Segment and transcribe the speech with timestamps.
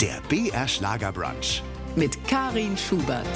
[0.00, 1.62] Der BR Schlagerbrunch.
[1.96, 3.26] mit Karin Schubert.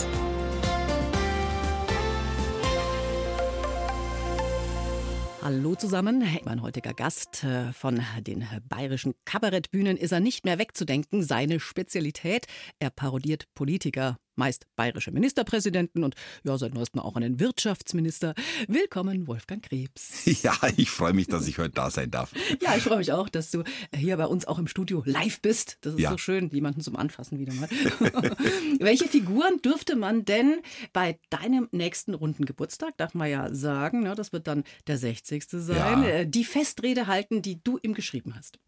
[5.43, 6.25] Hallo zusammen.
[6.45, 11.23] Mein heutiger Gast äh, von den bayerischen Kabarettbühnen ist er nicht mehr wegzudenken.
[11.23, 12.47] Seine Spezialität,
[12.81, 16.15] er parodiert Politiker, meist bayerische Ministerpräsidenten und
[16.45, 18.35] ja, seit neuestem auch einen Wirtschaftsminister.
[18.69, 20.25] Willkommen, Wolfgang Krebs.
[20.43, 22.33] Ja, ich freue mich, dass ich heute da sein darf.
[22.63, 23.63] Ja, ich freue mich auch, dass du
[23.95, 25.79] hier bei uns auch im Studio live bist.
[25.81, 26.11] Das ist Ja.
[26.11, 27.69] so schön, jemanden zum Anfassen wieder mal.
[28.79, 30.61] Welche Figuren dürfte man denn
[30.93, 35.45] bei deinem nächsten runden Geburtstag, darf man ja sagen, ne, das wird dann der 60.
[35.49, 36.09] sein, Ja.
[36.09, 38.59] äh, die Festrede halten, die du ihm geschrieben hast?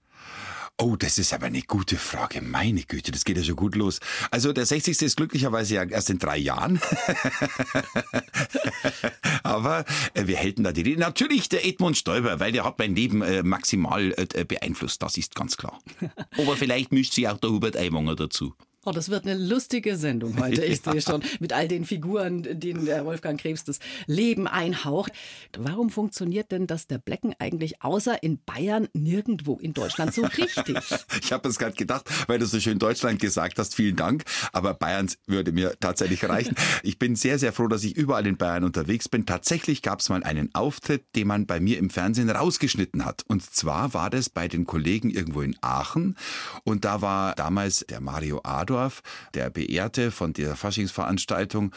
[0.80, 2.40] Oh, das ist aber eine gute Frage.
[2.40, 3.98] Meine Güte, das geht ja schon gut los.
[4.30, 5.02] Also der 60.
[5.02, 6.80] ist glücklicherweise ja erst in drei Jahren.
[9.42, 11.00] aber äh, wir hätten da die Rede.
[11.00, 15.02] Natürlich der Edmund Stoiber, weil der hat mein Leben äh, maximal äh, beeinflusst.
[15.02, 15.80] Das ist ganz klar.
[16.38, 18.54] Aber vielleicht mischt sich auch der Hubert Aiwanger dazu.
[18.84, 22.84] Oh, das wird eine lustige Sendung heute, ich sehe schon, mit all den Figuren, denen
[22.84, 25.12] der Wolfgang Krebs das Leben einhaucht.
[25.58, 30.76] Warum funktioniert denn das der Blecken eigentlich außer in Bayern nirgendwo in Deutschland so richtig?
[31.20, 33.74] Ich habe es gerade gedacht, weil du so schön Deutschland gesagt hast.
[33.74, 34.24] Vielen Dank.
[34.52, 36.54] Aber Bayerns würde mir tatsächlich reichen.
[36.82, 39.26] Ich bin sehr, sehr froh, dass ich überall in Bayern unterwegs bin.
[39.26, 43.24] Tatsächlich gab es mal einen Auftritt, den man bei mir im Fernsehen rausgeschnitten hat.
[43.26, 46.16] Und zwar war das bei den Kollegen irgendwo in Aachen.
[46.64, 48.40] Und da war damals der Mario
[48.78, 49.02] Adorf,
[49.34, 51.72] der Beehrte von dieser Faschingsveranstaltung.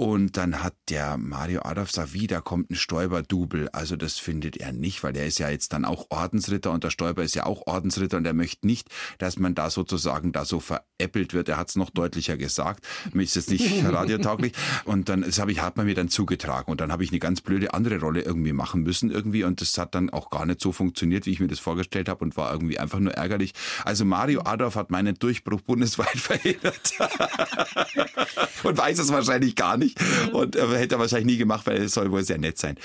[0.00, 3.68] Und dann hat der Mario Adolf gesagt, wie, da kommt ein Stoiber-Double.
[3.74, 6.88] Also das findet er nicht, weil er ist ja jetzt dann auch Ordensritter und der
[6.88, 10.58] Stoiber ist ja auch Ordensritter und er möchte nicht, dass man da sozusagen da so
[10.58, 11.50] veräppelt wird.
[11.50, 12.86] Er hat es noch deutlicher gesagt.
[13.12, 14.54] Mir ist jetzt nicht radiotauglich.
[14.86, 16.72] Und dann, das habe ich, hat man mir dann zugetragen.
[16.72, 19.44] Und dann habe ich eine ganz blöde andere Rolle irgendwie machen müssen irgendwie.
[19.44, 22.24] Und das hat dann auch gar nicht so funktioniert, wie ich mir das vorgestellt habe
[22.24, 23.52] und war irgendwie einfach nur ärgerlich.
[23.84, 26.94] Also Mario Adolf hat meinen Durchbruch bundesweit verhindert.
[28.62, 29.89] und weiß es wahrscheinlich gar nicht
[30.32, 32.76] und äh, hätte er wahrscheinlich nie gemacht, weil es soll wohl sehr nett sein.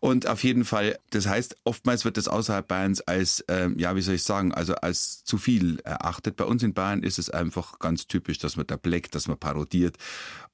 [0.00, 4.02] Und auf jeden Fall, das heißt, oftmals wird das außerhalb Bayerns als, ähm, ja, wie
[4.02, 6.36] soll ich sagen, also als zu viel erachtet.
[6.36, 9.38] Bei uns in Bayern ist es einfach ganz typisch, dass man da bleckt, dass man
[9.38, 9.96] parodiert.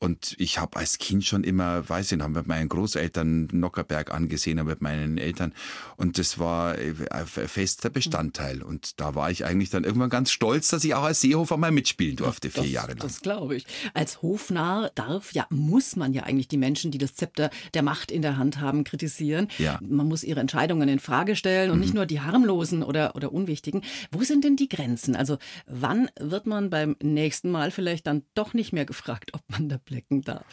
[0.02, 4.64] Und ich habe als Kind schon immer, weiß ich noch, mit meinen Großeltern Nockerberg angesehen,
[4.64, 5.52] mit meinen Eltern.
[5.98, 8.62] Und das war äh, ein fester Bestandteil.
[8.62, 11.70] Und da war ich eigentlich dann irgendwann ganz stolz, dass ich auch als Seehofer mal
[11.70, 13.00] mitspielen durfte, vier das, Jahre lang.
[13.00, 13.66] Das glaube ich.
[13.92, 18.10] Als Hofnarr darf, ja, muss man ja eigentlich die Menschen, die das Zepter der Macht
[18.10, 19.48] in der Hand haben, kritisieren.
[19.58, 19.80] Ja.
[19.82, 19.96] Mhm.
[19.96, 23.82] Man muss ihre Entscheidungen in Frage stellen und nicht nur die harmlosen oder, oder unwichtigen.
[24.10, 25.14] Wo sind denn die Grenzen?
[25.14, 29.68] Also wann wird man beim nächsten Mal vielleicht dann doch nicht mehr gefragt, ob man
[29.68, 30.46] da blecken darf?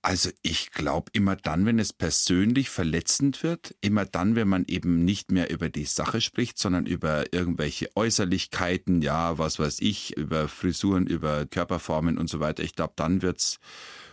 [0.00, 5.04] Also ich glaube immer dann, wenn es persönlich verletzend wird, immer dann, wenn man eben
[5.04, 10.48] nicht mehr über die Sache spricht, sondern über irgendwelche Äußerlichkeiten, ja, was weiß ich, über
[10.48, 12.62] Frisuren, über Körperformen und so weiter.
[12.62, 13.58] Ich glaube, dann wird's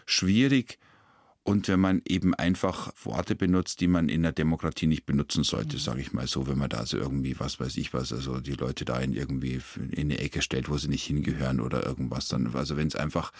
[0.05, 0.79] schwierig.
[1.43, 5.77] Und wenn man eben einfach Worte benutzt, die man in der Demokratie nicht benutzen sollte,
[5.77, 8.55] sage ich mal so, wenn man da also irgendwie, was weiß ich was, also die
[8.55, 12.55] Leute da in irgendwie in eine Ecke stellt, wo sie nicht hingehören oder irgendwas, dann,
[12.55, 13.31] also wenn es einfach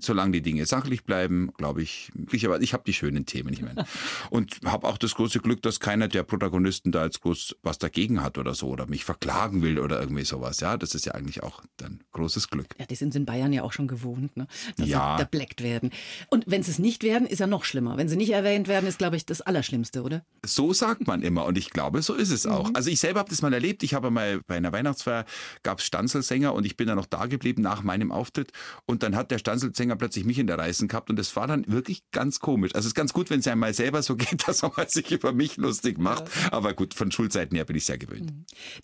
[0.00, 3.62] solange die Dinge sachlich bleiben, glaube ich, ich, aber ich habe die schönen Themen, ich
[3.62, 3.84] meine.
[4.30, 8.22] Und habe auch das große Glück, dass keiner der Protagonisten da jetzt groß was dagegen
[8.22, 10.60] hat oder so oder mich verklagen will oder irgendwie sowas.
[10.60, 12.68] Ja, das ist ja eigentlich auch dann großes Glück.
[12.78, 14.46] Ja, die sind in Bayern ja auch schon gewohnt, ne?
[14.76, 15.16] dass Ja.
[15.16, 15.90] sie erbleckt werden.
[16.28, 17.96] Und wenn sie es nicht werden, ist ja noch schlimmer.
[17.96, 20.24] Wenn sie nicht erwähnt werden, ist, glaube ich, das Allerschlimmste, oder?
[20.46, 22.70] So sagt man immer und ich glaube, so ist es auch.
[22.74, 23.82] Also ich selber habe das mal erlebt.
[23.82, 25.24] Ich habe mal bei einer Weihnachtsfeier
[25.62, 28.52] gab es Stanzelsänger und ich bin dann noch da geblieben nach meinem Auftritt
[28.86, 31.66] und dann hat der Stanzelsänger plötzlich mich in der Reißen gehabt und das war dann
[31.66, 32.74] wirklich ganz komisch.
[32.74, 35.32] Also es ist ganz gut, wenn es einmal selber so geht, dass man sich über
[35.32, 36.24] mich lustig macht.
[36.50, 38.32] Aber gut, von Schulzeiten her bin ich sehr gewöhnt.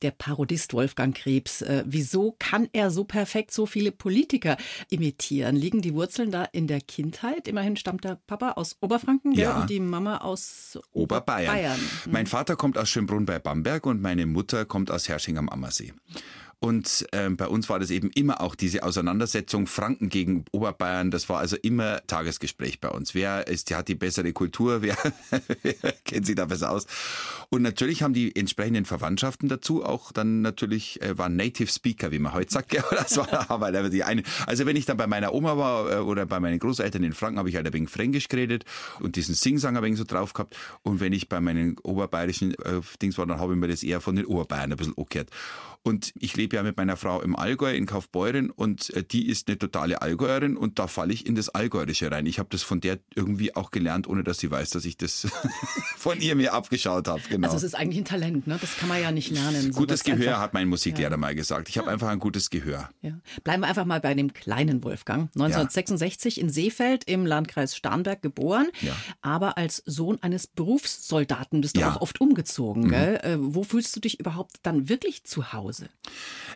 [0.02, 4.56] Der Parodist Wolfgang Krebs, äh, wieso kann er so perfekt so viele Politiker
[4.90, 5.56] imitieren?
[5.56, 7.48] Liegen die Wurzeln da in der Kindheit?
[7.48, 9.32] Immerhin stammt der Papa aus Oberfranken?
[9.32, 9.60] Ja.
[9.60, 11.54] und die Mama aus Oberbayern.
[11.54, 11.80] Bayern.
[12.10, 15.92] Mein Vater kommt aus Schönbrunn bei Bamberg und meine Mutter kommt aus Hersching am Ammersee.
[16.60, 21.10] Und ähm, bei uns war das eben immer auch diese Auseinandersetzung Franken gegen Oberbayern.
[21.10, 23.14] Das war also immer Tagesgespräch bei uns.
[23.14, 24.82] Wer ist, der hat die bessere Kultur?
[24.82, 24.96] Wer,
[25.62, 26.86] wer kennt sich da besser aus?
[27.48, 32.18] Und natürlich haben die entsprechenden Verwandtschaften dazu auch dann natürlich äh, waren Native Speaker, wie
[32.18, 32.70] man heute sagt.
[32.70, 32.82] gell?
[32.90, 34.22] Das war aber die eine.
[34.46, 37.38] Also wenn ich dann bei meiner Oma war äh, oder bei meinen Großeltern in Franken,
[37.38, 38.64] habe ich halt ein wenig Fränkisch geredet
[39.00, 40.56] und diesen Singsang ein wenig so drauf gehabt.
[40.82, 44.00] Und wenn ich bei meinen oberbayerischen äh, Dings war, dann habe ich mir das eher
[44.00, 45.30] von den Oberbayern ein bisschen angehört.
[45.86, 49.48] Und ich lebe ja mit meiner Frau im Allgäu in Kaufbeuren und äh, die ist
[49.48, 52.24] eine totale Allgäuerin und da falle ich in das Allgäuerische rein.
[52.24, 55.28] Ich habe das von der irgendwie auch gelernt, ohne dass sie weiß, dass ich das
[55.98, 57.20] von ihr mir abgeschaut habe.
[57.28, 57.48] Genau.
[57.48, 58.56] Also es ist eigentlich ein Talent, ne?
[58.58, 59.72] Das kann man ja nicht lernen.
[59.72, 61.16] Gutes Gehör hat mein Musiklehrer ja.
[61.18, 61.68] mal gesagt.
[61.68, 62.88] Ich habe einfach ein gutes Gehör.
[63.02, 63.18] Ja.
[63.42, 65.28] Bleiben wir einfach mal bei dem kleinen Wolfgang.
[65.34, 66.44] 1966 ja.
[66.44, 68.68] in Seefeld im Landkreis Starnberg geboren,
[69.20, 72.84] aber als Sohn eines Berufssoldaten bist du auch oft umgezogen.
[72.84, 72.88] Mhm.
[72.88, 73.16] Gell?
[73.22, 75.73] Äh, wo fühlst du dich überhaupt dann wirklich zu Hause?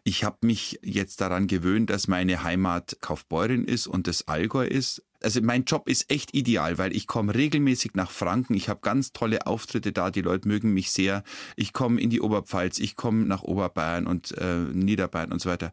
[0.05, 5.03] Ich habe mich jetzt daran gewöhnt, dass meine Heimat Kaufbeuren ist und das Allgäu ist.
[5.21, 8.55] Also mein Job ist echt ideal, weil ich komme regelmäßig nach Franken.
[8.55, 10.11] Ich habe ganz tolle Auftritte da.
[10.11, 11.25] Die Leute mögen mich sehr.
[11.57, 15.73] Ich komme in die Oberpfalz, ich komme nach Oberbayern und äh, Niederbayern und so weiter.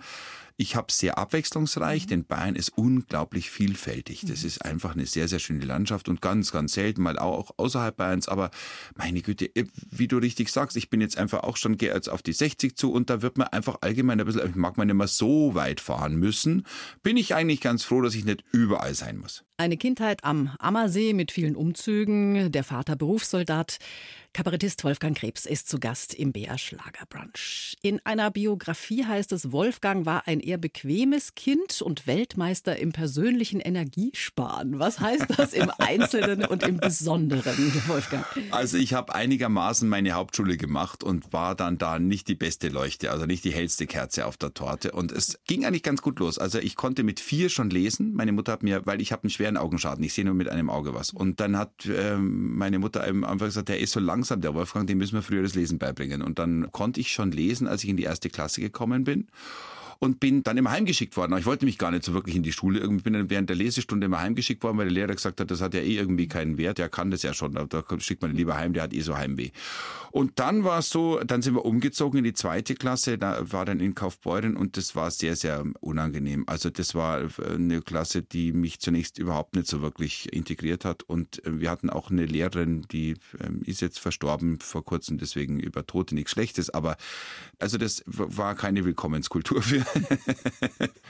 [0.58, 2.10] Ich habe sehr abwechslungsreich, mhm.
[2.10, 4.22] denn Bayern ist unglaublich vielfältig.
[4.22, 4.48] Das mhm.
[4.48, 8.30] ist einfach eine sehr, sehr schöne Landschaft und ganz, ganz selten mal auch außerhalb Bayerns.
[8.30, 8.52] Aber
[8.96, 12.10] meine Güte, äh, wie du richtig sagst, ich bin jetzt einfach auch schon gehe jetzt
[12.10, 14.88] auf die 60 zu und da wird man einfach allgemein ein bisschen, ich mag man
[14.88, 16.66] nicht mehr so weit fahren müssen.
[17.04, 19.44] Bin ich eigentlich ganz froh, dass ich nicht überall sein muss.
[19.58, 23.80] Eine Kindheit am Ammersee mit vielen Umzügen, der Vater Berufssoldat.
[24.36, 27.78] Kabarettist Wolfgang Krebs ist zu Gast im BR Schlagerbrunch.
[27.82, 33.62] In einer Biografie heißt es, Wolfgang war ein eher bequemes Kind und Weltmeister im persönlichen
[33.62, 34.78] Energiesparen.
[34.78, 37.56] Was heißt das im Einzelnen und im Besonderen,
[37.88, 38.26] Wolfgang?
[38.52, 43.12] Also ich habe einigermaßen meine Hauptschule gemacht und war dann da nicht die beste Leuchte,
[43.12, 44.92] also nicht die hellste Kerze auf der Torte.
[44.92, 46.40] Und es ging eigentlich ganz gut los.
[46.40, 48.12] Also ich konnte mit vier schon lesen.
[48.12, 50.70] Meine Mutter hat mir, weil ich habe einen schweren Augenschaden, ich sehe nur mit einem
[50.70, 51.12] Auge was.
[51.12, 54.88] Und dann hat äh, meine Mutter einfach gesagt, der ist so langsam langsam, der Wolfgang,
[54.88, 56.24] dem müssen wir früher das Lesen beibringen.
[56.24, 59.28] Und dann konnte ich schon lesen, als ich in die erste Klasse gekommen bin
[60.00, 61.38] und bin dann immer heimgeschickt worden.
[61.38, 62.80] Ich wollte mich gar nicht so wirklich in die Schule.
[62.80, 65.62] Ich bin dann während der Lesestunde immer heimgeschickt worden, weil der Lehrer gesagt hat, das
[65.62, 66.78] hat ja eh irgendwie keinen Wert.
[66.78, 67.54] Der kann das ja schon.
[67.54, 69.52] Da schickt man lieber heim, der hat eh so Heimweh.
[70.12, 73.18] Und dann war es so, dann sind wir umgezogen in die zweite Klasse.
[73.18, 76.44] Da war dann in Kaufbeuren und das war sehr, sehr unangenehm.
[76.48, 81.04] Also das war eine Klasse, die mich zunächst überhaupt nicht so wirklich integriert hat.
[81.04, 85.86] Und wir hatten auch eine Lehrerin, die ähm, ist jetzt verstorben vor kurzem, deswegen über
[85.86, 86.70] Tote nichts Schlechtes.
[86.70, 86.96] Aber
[87.60, 89.86] also das war keine Willkommenskultur für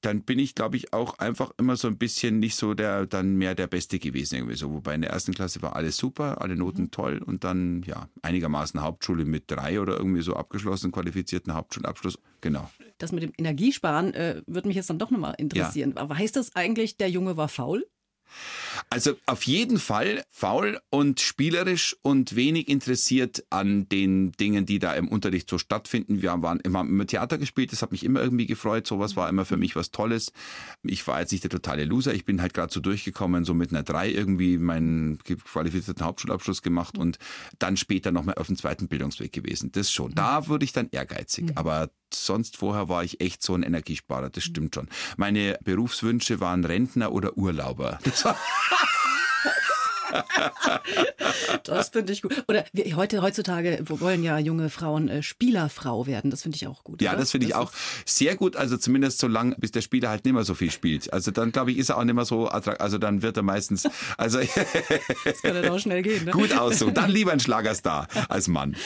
[0.00, 3.34] dann bin ich, glaube ich, auch einfach immer so ein bisschen nicht so der, dann
[3.34, 4.72] mehr der Beste gewesen irgendwie so.
[4.72, 6.90] Wobei in der ersten Klasse war alles super, alle Noten mhm.
[6.90, 12.18] toll und dann, ja, einigermaßen Hauptschule mit drei oder irgendwie so abgeschlossen, qualifizierten Hauptschulabschluss.
[12.40, 12.70] Genau.
[12.98, 15.94] Das mit dem Energiesparen äh, würde mich jetzt dann doch nochmal interessieren.
[15.96, 16.16] Ja.
[16.16, 17.84] Heißt das eigentlich, der Junge war faul?
[18.90, 24.94] Also auf jeden Fall faul und spielerisch und wenig interessiert an den Dingen, die da
[24.94, 26.22] im Unterricht so stattfinden.
[26.22, 28.86] Wir waren immer, immer Theater gespielt, das hat mich immer irgendwie gefreut.
[28.86, 30.32] Sowas war immer für mich was Tolles.
[30.82, 33.70] Ich war jetzt nicht der totale Loser, ich bin halt gerade so durchgekommen, so mit
[33.70, 37.18] einer 3 irgendwie meinen qualifizierten Hauptschulabschluss gemacht und
[37.58, 39.72] dann später nochmal auf dem zweiten Bildungsweg gewesen.
[39.72, 40.14] Das schon.
[40.14, 41.46] Da würde ich dann ehrgeizig.
[41.46, 41.52] Mhm.
[41.56, 44.88] Aber sonst vorher war ich echt so ein Energiesparer, das stimmt schon.
[45.16, 47.98] Meine Berufswünsche waren Rentner oder Urlauber.
[51.64, 52.44] Das finde ich gut.
[52.48, 56.30] Oder wir, heute, heutzutage wollen ja junge Frauen äh, Spielerfrau werden.
[56.30, 57.02] Das finde ich auch gut.
[57.02, 57.20] Ja, oder?
[57.20, 57.72] das finde ich das auch
[58.04, 58.56] sehr gut.
[58.56, 61.12] Also zumindest so lange, bis der Spieler halt nicht mehr so viel spielt.
[61.12, 62.80] Also dann, glaube ich, ist er auch nicht mehr so attraktiv.
[62.80, 64.38] Also dann wird er meistens, also.
[65.24, 66.30] das kann dann auch schnell gehen, ne?
[66.30, 66.90] Gut aus so.
[66.90, 68.76] Dann lieber ein Schlagerstar als Mann.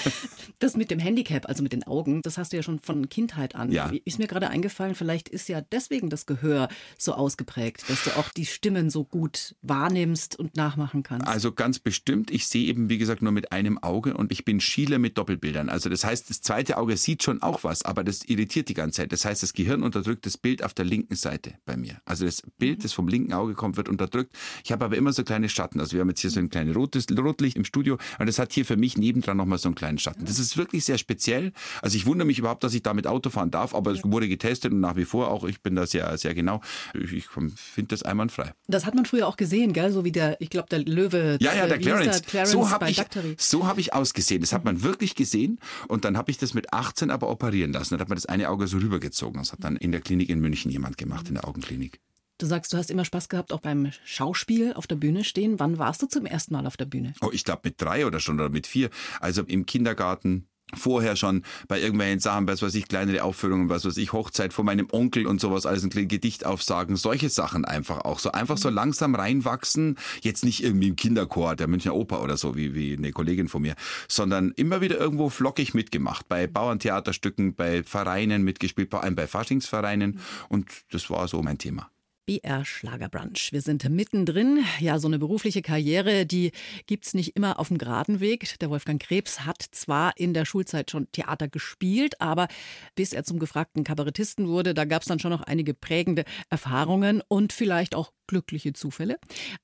[0.59, 3.55] Das mit dem Handicap, also mit den Augen, das hast du ja schon von Kindheit
[3.55, 3.71] an.
[3.71, 3.91] Ja.
[4.05, 6.69] Ist mir gerade eingefallen, vielleicht ist ja deswegen das Gehör
[6.99, 11.29] so ausgeprägt, dass du auch die Stimmen so gut wahrnimmst und nachmachen kannst kannst.
[11.29, 12.31] Also ganz bestimmt.
[12.31, 15.69] Ich sehe eben, wie gesagt, nur mit einem Auge und ich bin Schieler mit Doppelbildern.
[15.69, 18.97] Also das heißt, das zweite Auge sieht schon auch was, aber das irritiert die ganze
[19.03, 19.12] Zeit.
[19.12, 22.01] Das heißt, das Gehirn unterdrückt das Bild auf der linken Seite bei mir.
[22.05, 22.82] Also das Bild, mhm.
[22.82, 24.34] das vom linken Auge kommt, wird unterdrückt.
[24.65, 25.81] Ich habe aber immer so kleine Schatten.
[25.81, 28.53] Also wir haben jetzt hier so ein kleines rotes Rotlicht im Studio und das hat
[28.53, 30.25] hier für mich nebendran nochmal so einen kleinen Schatten.
[30.25, 31.53] Das ist wirklich sehr speziell.
[31.82, 34.72] Also ich wundere mich überhaupt, dass ich damit Auto fahren darf, aber es wurde getestet
[34.72, 36.60] und nach wie vor auch, ich bin da sehr, sehr genau.
[36.94, 38.53] Ich finde das einwandfrei.
[38.67, 39.93] Das hat man früher auch gesehen, gell?
[39.93, 41.02] So wie der, ich glaube, der Löwe.
[41.11, 42.23] Ja, ja, der Clarence.
[42.23, 42.51] Clarence.
[42.51, 43.03] So habe ich,
[43.39, 44.41] so hab ich ausgesehen.
[44.41, 45.59] Das hat man wirklich gesehen.
[45.89, 47.94] Und dann habe ich das mit 18 aber operieren lassen.
[47.94, 49.41] Dann hat man das eine Auge so rübergezogen.
[49.41, 52.01] Das hat dann in der Klinik in München jemand gemacht, in der Augenklinik.
[52.39, 55.61] Du sagst, du hast immer Spaß gehabt, auch beim Schauspiel auf der Bühne stehen.
[55.61, 57.13] Wann warst du zum ersten Mal auf der Bühne?
[57.21, 58.91] Oh, ich glaube mit drei oder schon oder mit vier.
[59.21, 63.96] Also im Kindergarten, vorher schon bei irgendwelchen Sachen, was weiß ich, kleinere Aufführungen, was weiß
[63.96, 68.19] ich, Hochzeit von meinem Onkel und sowas, alles ein Gedicht aufsagen, solche Sachen einfach auch.
[68.19, 72.56] So einfach so langsam reinwachsen, jetzt nicht irgendwie im Kinderchor der Münchner Oper oder so,
[72.56, 73.74] wie, wie eine Kollegin von mir,
[74.08, 80.20] sondern immer wieder irgendwo flockig mitgemacht, bei Bauerntheaterstücken, bei Vereinen mitgespielt, vor allem bei Faschingsvereinen
[80.48, 81.92] und das war so mein Thema.
[82.26, 83.52] BR Schlagerbrunch.
[83.52, 84.64] Wir sind mittendrin.
[84.79, 86.52] Ja, so eine berufliche Karriere, die
[86.86, 88.58] gibt's nicht immer auf dem geraden Weg.
[88.60, 92.48] Der Wolfgang Krebs hat zwar in der Schulzeit schon Theater gespielt, aber
[92.94, 97.52] bis er zum gefragten Kabarettisten wurde, da gab's dann schon noch einige prägende Erfahrungen und
[97.52, 99.19] vielleicht auch glückliche Zufälle.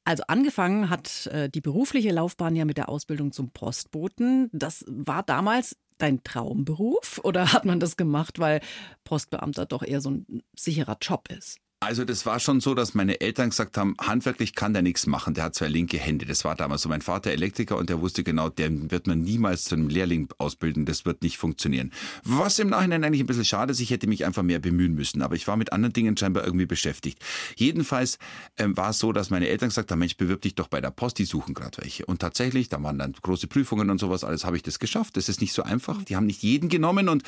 [0.04, 4.50] Also angefangen hat äh, die berufliche Laufbahn ja mit der Ausbildung zum Postboten.
[4.52, 8.60] Das war damals dein Traumberuf oder hat man das gemacht, weil
[9.04, 11.58] Postbeamter doch eher so ein sicherer Job ist?
[11.80, 15.35] Also das war schon so, dass meine Eltern gesagt haben, handwerklich kann der nichts machen,
[15.35, 16.26] der hat zwei linke Hände.
[16.26, 16.88] Das war damals so.
[16.88, 20.87] Mein Vater Elektriker und der wusste genau, den wird man niemals zu einem Lehrling ausbilden,
[20.87, 21.92] das wird nicht funktionieren.
[22.25, 25.23] Was im Nachhinein eigentlich ein bisschen schade ist, ich hätte mich einfach mehr bemühen müssen,
[25.23, 27.25] aber ich war mit anderen Dingen scheinbar irgendwie beschäftigt.
[27.54, 28.18] Jedenfalls
[28.56, 30.90] ähm, war es so, dass meine Eltern gesagt haben, Mensch, bewirb dich doch bei der
[30.90, 32.04] Post, die suchen gerade welche.
[32.06, 35.16] Und tatsächlich, da waren dann große Prüfungen und sowas, alles habe ich das geschafft.
[35.16, 36.02] Das ist nicht so einfach.
[36.02, 37.23] Die haben nicht jeden genommen und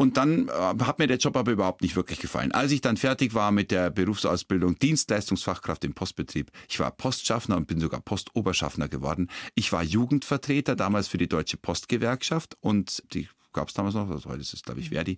[0.00, 2.52] und dann äh, hat mir der Job aber überhaupt nicht wirklich gefallen.
[2.52, 7.66] Als ich dann fertig war mit der Berufsausbildung Dienstleistungsfachkraft im Postbetrieb, ich war Postschaffner und
[7.66, 9.30] bin sogar Postoberschaffner geworden.
[9.54, 14.28] Ich war Jugendvertreter damals für die Deutsche Postgewerkschaft und die gab es damals noch, also
[14.28, 15.16] heute ist es glaube ich Verdi.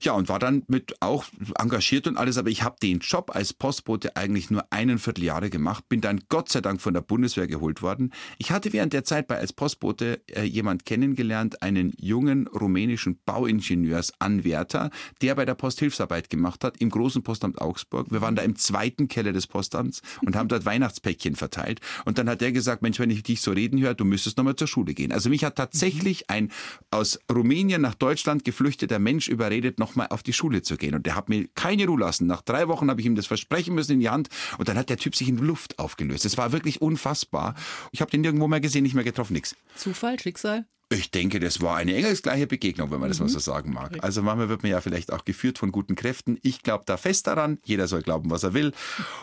[0.00, 1.24] Ja, und war dann mit auch
[1.58, 5.88] engagiert und alles, aber ich habe den Job als Postbote eigentlich nur einen Vierteljahre gemacht,
[5.88, 8.12] bin dann Gott sei Dank von der Bundeswehr geholt worden.
[8.38, 14.90] Ich hatte während der Zeit bei als Postbote äh, jemand kennengelernt, einen jungen rumänischen Bauingenieursanwärter,
[15.20, 18.12] der bei der Post Hilfsarbeit gemacht hat im großen Postamt Augsburg.
[18.12, 21.80] Wir waren da im zweiten Keller des Postamts und haben dort Weihnachtspäckchen verteilt.
[22.04, 24.54] Und dann hat der gesagt, Mensch, wenn ich dich so reden höre, du müsstest nochmal
[24.54, 25.10] zur Schule gehen.
[25.10, 26.52] Also mich hat tatsächlich ein
[26.92, 30.94] aus Rumänien nach Deutschland geflüchteter Mensch überredet, noch nochmal auf die Schule zu gehen.
[30.94, 32.26] Und der hat mir keine Ruhe lassen.
[32.26, 34.28] Nach drei Wochen habe ich ihm das versprechen müssen in die Hand
[34.58, 36.24] und dann hat der Typ sich in Luft aufgelöst.
[36.24, 37.54] Es war wirklich unfassbar.
[37.90, 39.56] Ich habe den nirgendwo mehr gesehen, nicht mehr getroffen, nichts.
[39.76, 40.66] Zufall, Schicksal?
[40.90, 43.32] Ich denke, das war eine engelsgleiche Begegnung, wenn man das mal mhm.
[43.32, 44.02] so sagen mag.
[44.02, 46.38] Also manchmal wird man ja vielleicht auch geführt von guten Kräften.
[46.42, 47.58] Ich glaube da fest daran.
[47.64, 48.72] Jeder soll glauben, was er will.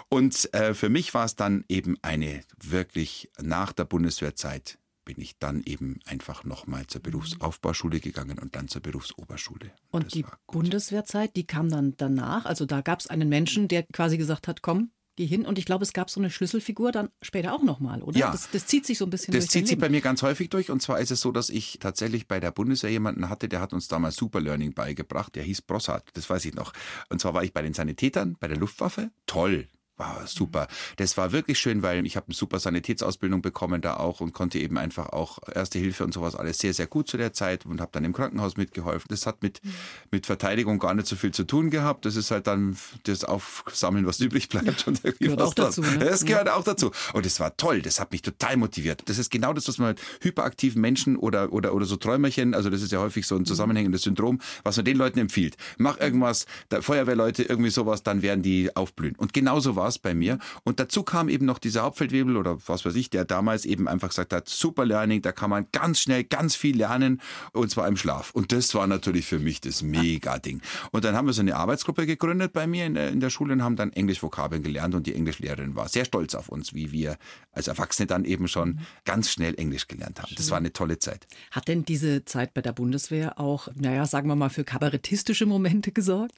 [0.09, 5.37] Und äh, für mich war es dann eben eine wirklich nach der Bundeswehrzeit bin ich
[5.39, 9.71] dann eben einfach nochmal zur Berufsaufbauschule gegangen und dann zur Berufsoberschule.
[9.91, 12.45] Und, und die Bundeswehrzeit, die kam dann danach?
[12.45, 15.45] Also da gab es einen Menschen, der quasi gesagt hat, komm, geh hin.
[15.45, 18.17] Und ich glaube, es gab so eine Schlüsselfigur dann später auch nochmal, oder?
[18.17, 18.31] Ja.
[18.31, 19.47] Das, das, zieht sich so ein bisschen das durch.
[19.47, 20.69] Das zieht sich bei mir ganz häufig durch.
[20.71, 23.73] Und zwar ist es so, dass ich tatsächlich bei der Bundeswehr jemanden hatte, der hat
[23.73, 25.35] uns damals Superlearning beigebracht.
[25.35, 26.09] Der hieß Brossard.
[26.13, 26.73] Das weiß ich noch.
[27.09, 29.11] Und zwar war ich bei den Sanitätern, bei der Luftwaffe.
[29.25, 29.67] Toll.
[29.97, 30.67] Wow, super.
[30.97, 34.59] Das war wirklich schön, weil ich habe eine super Sanitätsausbildung bekommen da auch und konnte
[34.59, 37.79] eben einfach auch Erste Hilfe und sowas alles sehr, sehr gut zu der Zeit und
[37.79, 39.07] habe dann im Krankenhaus mitgeholfen.
[39.09, 39.73] Das hat mit, mhm.
[40.11, 42.05] mit Verteidigung gar nicht so viel zu tun gehabt.
[42.05, 44.85] Das ist halt dann das Aufsammeln, was übrig bleibt.
[44.85, 45.81] Und irgendwie gehört was auch dazu.
[45.81, 45.99] Ne?
[45.99, 46.55] Das gehört ja.
[46.55, 46.91] auch dazu.
[47.13, 47.81] Und es war toll.
[47.81, 49.03] Das hat mich total motiviert.
[49.05, 52.69] Das ist genau das, was man mit hyperaktiven Menschen oder, oder, oder so Träumerchen, also
[52.69, 53.45] das ist ja häufig so ein mhm.
[53.45, 55.55] zusammenhängendes Syndrom, was man den Leuten empfiehlt.
[55.77, 56.45] Mach irgendwas,
[56.81, 59.15] Feuerwehrleute, irgendwie sowas, dann werden die aufblühen.
[59.15, 60.39] Und genauso war es bei mir.
[60.63, 64.09] Und dazu kam eben noch dieser Hauptfeldwebel oder was weiß ich, der damals eben einfach
[64.09, 67.21] gesagt hat, super Learning, da kann man ganz schnell ganz viel lernen
[67.53, 68.31] und zwar im Schlaf.
[68.31, 70.61] Und das war natürlich für mich das Mega-Ding.
[70.91, 73.53] Und dann haben wir so eine Arbeitsgruppe gegründet bei mir in der, in der Schule
[73.53, 77.17] und haben dann Englisch-Vokabeln gelernt und die Englischlehrerin war sehr stolz auf uns, wie wir
[77.51, 80.33] als Erwachsene dann eben schon ganz schnell Englisch gelernt haben.
[80.35, 81.27] Das war eine tolle Zeit.
[81.51, 85.91] Hat denn diese Zeit bei der Bundeswehr auch, naja, sagen wir mal, für kabarettistische Momente
[85.91, 86.35] gesorgt?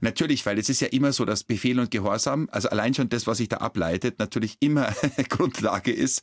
[0.00, 3.26] Natürlich, weil es ist ja immer so, dass Befehl und Gehorsam, also allein schon das,
[3.26, 4.92] was sich da ableitet, natürlich immer
[5.28, 6.22] Grundlage ist.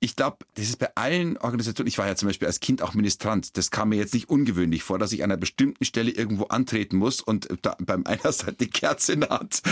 [0.00, 2.94] Ich glaube, das ist bei allen Organisationen, ich war ja zum Beispiel als Kind auch
[2.94, 6.44] Ministrant, das kam mir jetzt nicht ungewöhnlich vor, dass ich an einer bestimmten Stelle irgendwo
[6.44, 9.62] antreten muss und da beim einen hast halt die Kerze in der Hand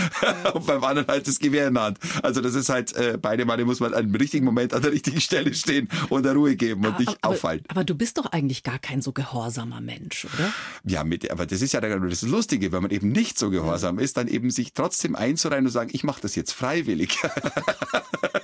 [0.53, 1.99] und beim anderen halt das Gewehr in der Hand.
[2.21, 5.21] Also das ist halt, äh, beide Male muss man an richtigen Moment an der richtigen
[5.21, 7.63] Stelle stehen und der Ruhe geben und aber, nicht aber, auffallen.
[7.67, 10.53] Aber du bist doch eigentlich gar kein so gehorsamer Mensch, oder?
[10.85, 14.17] Ja, mit, aber das ist ja das Lustige, wenn man eben nicht so gehorsam ist,
[14.17, 17.17] dann eben sich trotzdem einzureihen und sagen, ich mache das jetzt freiwillig.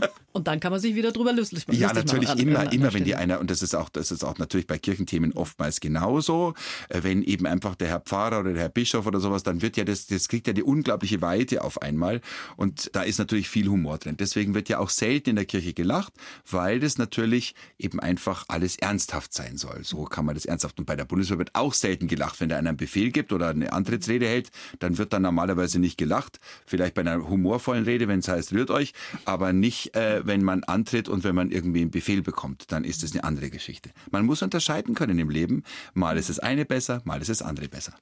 [0.48, 1.78] Und dann kann man sich wieder drüber lustig machen.
[1.78, 4.38] Ja, natürlich machen, immer, immer, wenn die einer, und das ist auch, das ist auch
[4.38, 6.54] natürlich bei Kirchenthemen oftmals genauso,
[6.88, 9.76] äh, wenn eben einfach der Herr Pfarrer oder der Herr Bischof oder sowas, dann wird
[9.76, 12.22] ja das, das kriegt ja die unglaubliche Weite auf einmal.
[12.56, 14.16] Und da ist natürlich viel Humor drin.
[14.18, 16.14] Deswegen wird ja auch selten in der Kirche gelacht,
[16.50, 19.84] weil das natürlich eben einfach alles ernsthaft sein soll.
[19.84, 20.80] So kann man das ernsthaft.
[20.80, 22.40] Und bei der Bundeswehr wird auch selten gelacht.
[22.40, 25.98] Wenn der einer einen Befehl gibt oder eine Antrittsrede hält, dann wird dann normalerweise nicht
[25.98, 26.40] gelacht.
[26.66, 28.94] Vielleicht bei einer humorvollen Rede, wenn es heißt, rührt euch,
[29.26, 32.84] aber nicht, äh, wenn wenn man antritt und wenn man irgendwie einen Befehl bekommt, dann
[32.84, 33.90] ist es eine andere Geschichte.
[34.12, 35.64] Man muss unterscheiden können im Leben.
[35.96, 37.94] Mal ist es eine besser, mal ist es andere besser.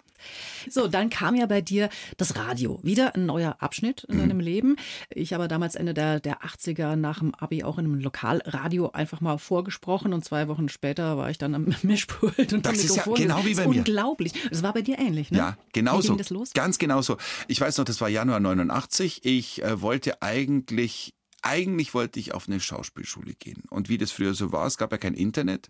[0.69, 2.79] So, dann kam ja bei dir das Radio.
[2.83, 4.19] Wieder ein neuer Abschnitt in mhm.
[4.19, 4.75] deinem Leben.
[5.09, 9.21] Ich habe damals Ende der, der 80er nach dem Abi auch in einem Lokalradio einfach
[9.21, 13.03] mal vorgesprochen und zwei Wochen später war ich dann am Mischpult und das ist ja
[13.03, 13.77] genau wie bei mir.
[13.79, 14.33] Unglaublich.
[14.49, 15.37] Das war bei dir ähnlich, ne?
[15.37, 16.17] Ja, genau so.
[16.53, 17.17] Ganz genau so.
[17.47, 19.21] Ich weiß noch, das war Januar 89.
[19.23, 21.13] Ich äh, wollte eigentlich
[21.45, 23.63] eigentlich wollte ich auf eine Schauspielschule gehen.
[23.69, 25.69] Und wie das früher so war, es gab ja kein Internet.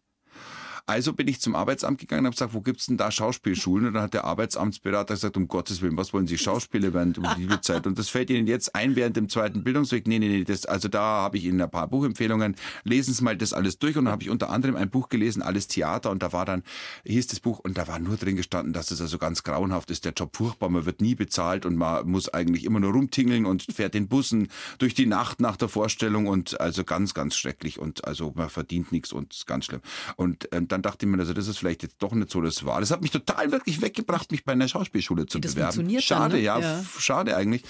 [0.88, 3.88] Also bin ich zum Arbeitsamt gegangen und habe gesagt, wo gibt's denn da Schauspielschulen?
[3.88, 7.26] Und dann hat der Arbeitsamtsberater gesagt, um Gottes Willen, was wollen Sie Schauspieler während um
[7.38, 7.88] die Zeit?
[7.88, 10.08] Und das fällt Ihnen jetzt ein während dem zweiten Bildungsweg?
[10.08, 12.56] Nee, nee, nee, das, also da habe ich Ihnen ein paar Buchempfehlungen.
[12.84, 13.98] Lesen Sie mal das alles durch.
[13.98, 16.12] Und dann habe ich unter anderem ein Buch gelesen, alles Theater.
[16.12, 16.62] Und da war dann,
[17.06, 20.06] hieß das Buch, und da war nur drin gestanden, dass es also ganz grauenhaft ist,
[20.06, 23.64] der Job furchtbar, man wird nie bezahlt und man muss eigentlich immer nur rumtingeln und
[23.64, 28.06] fährt den Bussen durch die Nacht nach der Vorstellung und also ganz, ganz schrecklich und
[28.06, 29.82] also man verdient nichts und ganz schlimm.
[30.16, 32.66] Und äh, dann dachte ich mir, also das ist vielleicht jetzt doch nicht so das
[32.66, 32.82] war.
[32.82, 35.90] Das hat mich total wirklich weggebracht, mich bei einer Schauspielschule zu das bewerben.
[36.02, 36.40] Schade, dann, ne?
[36.46, 37.64] ja, ja, schade eigentlich.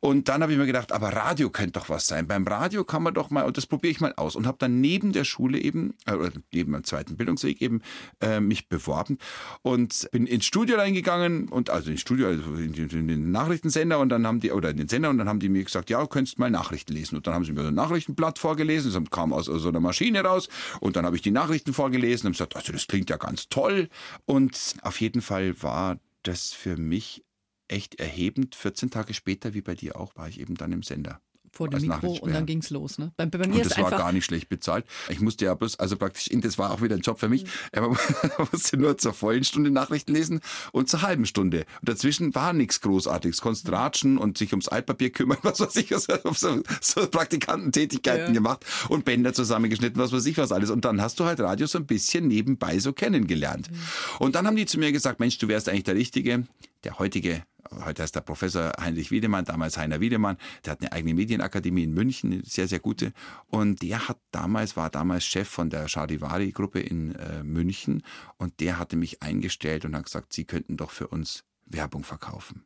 [0.00, 2.28] Und dann habe ich mir gedacht, aber Radio könnte doch was sein.
[2.28, 4.36] Beim Radio kann man doch mal, und das probiere ich mal aus.
[4.36, 7.82] Und habe dann neben der Schule eben, äh, oder neben meinem zweiten Bildungsweg eben,
[8.20, 9.18] äh, mich beworben
[9.62, 14.10] und bin ins Studio reingegangen und also ins Studio, also in, in den Nachrichtensender und
[14.10, 16.06] dann haben die, oder in den Sender und dann haben die mir gesagt, ja, du
[16.06, 17.16] könntest mal Nachrichten lesen.
[17.16, 20.20] Und dann haben sie mir so ein Nachrichtenblatt vorgelesen, das kam aus so einer Maschine
[20.20, 20.48] raus
[20.80, 23.88] und dann habe ich die Nachrichten vorgelesen und gesagt, also das klingt ja ganz toll.
[24.24, 27.24] Und auf jeden Fall war das für mich
[27.68, 28.54] echt erhebend.
[28.54, 31.20] 14 Tage später, wie bei dir auch, war ich eben dann im Sender
[31.56, 32.98] vor dem Mikro und dann ging es los.
[32.98, 33.12] Ne?
[33.16, 34.84] Bei, bei mir und das war gar nicht schlecht bezahlt.
[35.08, 37.44] Ich musste ja bloß, also praktisch, das war auch wieder ein Job für mich.
[37.74, 37.80] Mhm.
[38.38, 40.40] Man musste nur zur vollen Stunde Nachrichten lesen
[40.72, 41.64] und zur halben Stunde.
[41.80, 43.40] Und dazwischen war nichts Großartiges.
[43.40, 48.32] Konntest ratschen und sich ums Altpapier kümmern, was weiß ich, also so, so Praktikantentätigkeiten ja.
[48.32, 50.70] gemacht und Bänder zusammengeschnitten, was weiß ich was alles.
[50.70, 53.70] Und dann hast du halt Radio so ein bisschen nebenbei so kennengelernt.
[53.70, 53.76] Mhm.
[54.18, 56.46] Und dann haben die zu mir gesagt, Mensch, du wärst eigentlich der Richtige,
[56.84, 57.42] der heutige
[57.84, 61.94] heute heißt der Professor Heinrich Wiedemann, damals Heiner Wiedemann, der hat eine eigene Medienakademie in
[61.94, 63.12] München, eine sehr, sehr gute.
[63.46, 68.02] Und der hat damals, war damals Chef von der Charivari-Gruppe in äh, München
[68.38, 72.64] und der hatte mich eingestellt und hat gesagt, Sie könnten doch für uns Werbung verkaufen.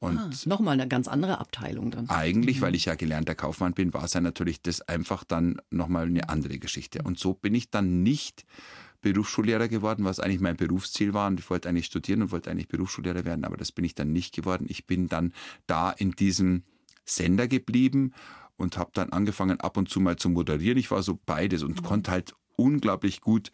[0.00, 2.10] Und ah, nochmal eine ganz andere Abteilung dann.
[2.10, 2.62] Eigentlich, mhm.
[2.62, 6.28] weil ich ja gelernter Kaufmann bin, war es ja natürlich das einfach dann nochmal eine
[6.28, 7.02] andere Geschichte.
[7.02, 8.44] Und so bin ich dann nicht
[9.04, 11.28] Berufsschullehrer geworden, was eigentlich mein Berufsziel war.
[11.28, 14.12] Und ich wollte eigentlich studieren und wollte eigentlich Berufsschullehrer werden, aber das bin ich dann
[14.12, 14.66] nicht geworden.
[14.68, 15.32] Ich bin dann
[15.66, 16.62] da in diesem
[17.04, 18.12] Sender geblieben
[18.56, 20.78] und habe dann angefangen, ab und zu mal zu moderieren.
[20.78, 21.86] Ich war so beides und mhm.
[21.86, 23.50] konnte halt unglaublich gut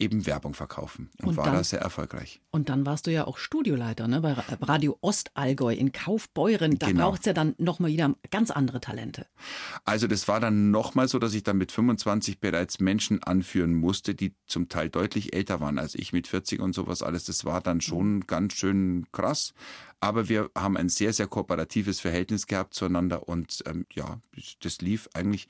[0.00, 2.40] eben Werbung verkaufen und, und war dann, da sehr erfolgreich.
[2.50, 6.78] Und dann warst du ja auch Studioleiter ne, bei Radio Ostallgäu in Kaufbeuren.
[6.78, 7.10] Da genau.
[7.10, 9.26] braucht es ja dann nochmal wieder ganz andere Talente.
[9.84, 14.14] Also das war dann nochmal so, dass ich dann mit 25 bereits Menschen anführen musste,
[14.14, 17.24] die zum Teil deutlich älter waren als ich mit 40 und sowas alles.
[17.24, 19.52] Das war dann schon ganz schön krass.
[20.00, 24.20] Aber wir haben ein sehr, sehr kooperatives Verhältnis gehabt zueinander und ähm, ja,
[24.62, 25.48] das lief eigentlich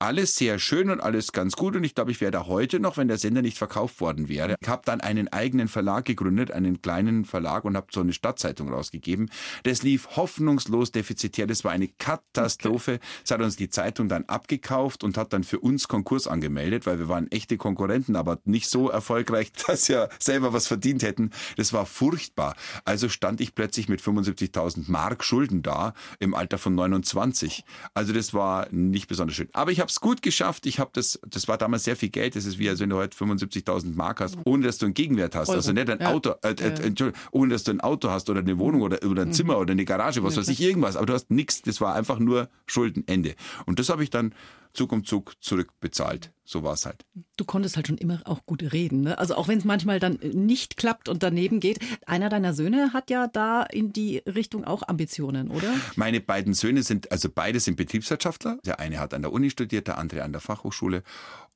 [0.00, 1.76] alles sehr schön und alles ganz gut.
[1.76, 4.56] Und ich glaube, ich wäre da heute noch, wenn der Sender nicht verkauft worden wäre.
[4.60, 8.72] Ich habe dann einen eigenen Verlag gegründet, einen kleinen Verlag und habe so eine Stadtzeitung
[8.72, 9.30] rausgegeben.
[9.64, 11.46] Das lief hoffnungslos defizitär.
[11.46, 12.94] Das war eine Katastrophe.
[12.94, 13.00] Okay.
[13.24, 16.98] Es hat uns die Zeitung dann abgekauft und hat dann für uns Konkurs angemeldet, weil
[16.98, 21.30] wir waren echte Konkurrenten, aber nicht so erfolgreich, dass wir selber was verdient hätten.
[21.56, 22.56] Das war furchtbar.
[22.86, 27.64] Also stand ich plötzlich mit 75.000 Mark Schulden da im Alter von 29.
[27.94, 29.48] Also das war nicht besonders schön.
[29.52, 30.66] Aber ich habe es gut geschafft.
[30.66, 32.36] Ich habe das, das war damals sehr viel Geld.
[32.36, 35.34] Das ist wie, als wenn du heute 75.000 Mark hast, ohne dass du einen Gegenwert
[35.34, 35.48] hast.
[35.48, 35.58] Euro.
[35.58, 36.08] Also nicht ein ja.
[36.08, 37.12] Auto, äh, äh, ja.
[37.30, 39.32] ohne dass du ein Auto hast oder eine Wohnung oder, oder ein mhm.
[39.32, 40.96] Zimmer oder eine Garage, was weiß ich, irgendwas.
[40.96, 41.62] Aber du hast nichts.
[41.62, 43.34] Das war einfach nur Schuldenende.
[43.66, 44.34] Und das habe ich dann
[44.72, 46.32] Zug um Zug zurückbezahlt.
[46.50, 47.04] So war es halt.
[47.36, 49.02] Du konntest halt schon immer auch gut reden.
[49.02, 49.16] Ne?
[49.16, 51.78] Also auch wenn es manchmal dann nicht klappt und daneben geht.
[52.06, 55.72] Einer deiner Söhne hat ja da in die Richtung auch Ambitionen, oder?
[55.94, 58.58] Meine beiden Söhne sind, also beide sind Betriebswirtschaftler.
[58.64, 61.04] Der eine hat an der Uni studiert, der andere an der Fachhochschule.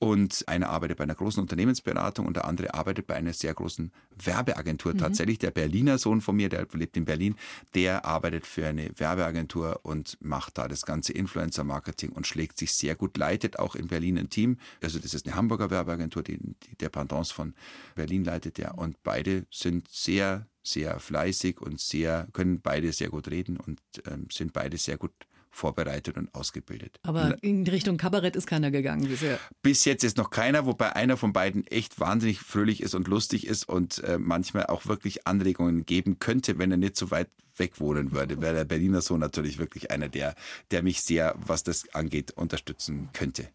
[0.01, 3.93] Und einer arbeitet bei einer großen Unternehmensberatung und der andere arbeitet bei einer sehr großen
[4.23, 4.93] Werbeagentur.
[4.93, 4.99] Mhm.
[4.99, 7.37] Tatsächlich, der Berliner Sohn von mir, der lebt in Berlin,
[7.75, 12.97] der arbeitet für eine Werbeagentur und macht da das ganze Influencer-Marketing und schlägt sich sehr
[12.97, 14.59] gut, leitet auch in Berlin ein Team.
[14.83, 17.55] Also das ist eine Hamburger Werbeagentur, die, die der Pendance von
[17.95, 18.77] Berlin leitet der.
[18.77, 23.81] Und beide sind sehr, sehr fleißig und sehr, können beide sehr gut reden und
[24.11, 25.13] ähm, sind beide sehr gut
[25.55, 26.99] vorbereitet und ausgebildet.
[27.03, 29.39] Aber in Richtung Kabarett ist keiner gegangen bisher.
[29.63, 33.47] Bis jetzt ist noch keiner, wobei einer von beiden echt wahnsinnig fröhlich ist und lustig
[33.47, 37.81] ist und äh, manchmal auch wirklich Anregungen geben könnte, wenn er nicht so weit weg
[37.81, 38.41] wohnen würde.
[38.41, 40.35] Wäre der Berliner Sohn natürlich wirklich einer, der,
[40.71, 43.49] der mich sehr, was das angeht, unterstützen könnte.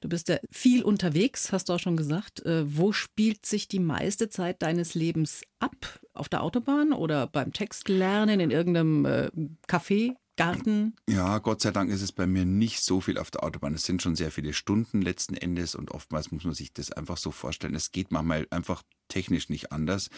[0.00, 2.44] Du bist ja viel unterwegs, hast du auch schon gesagt.
[2.46, 6.00] Äh, wo spielt sich die meiste Zeit deines Lebens ab?
[6.14, 9.30] Auf der Autobahn oder beim Textlernen in irgendeinem äh,
[9.68, 10.16] Café?
[10.40, 10.96] Garten?
[11.08, 13.74] Ja, Gott sei Dank ist es bei mir nicht so viel auf der Autobahn.
[13.74, 17.18] Es sind schon sehr viele Stunden letzten Endes und oftmals muss man sich das einfach
[17.18, 17.74] so vorstellen.
[17.74, 20.08] Es geht manchmal einfach technisch nicht anders.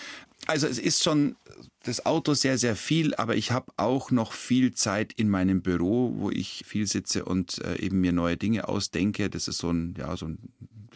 [0.47, 1.37] Also es ist schon
[1.83, 6.15] das Auto sehr, sehr viel, aber ich habe auch noch viel Zeit in meinem Büro,
[6.17, 9.29] wo ich viel sitze und äh, eben mir neue Dinge ausdenke.
[9.31, 10.39] Das ist so ein, ja, so ein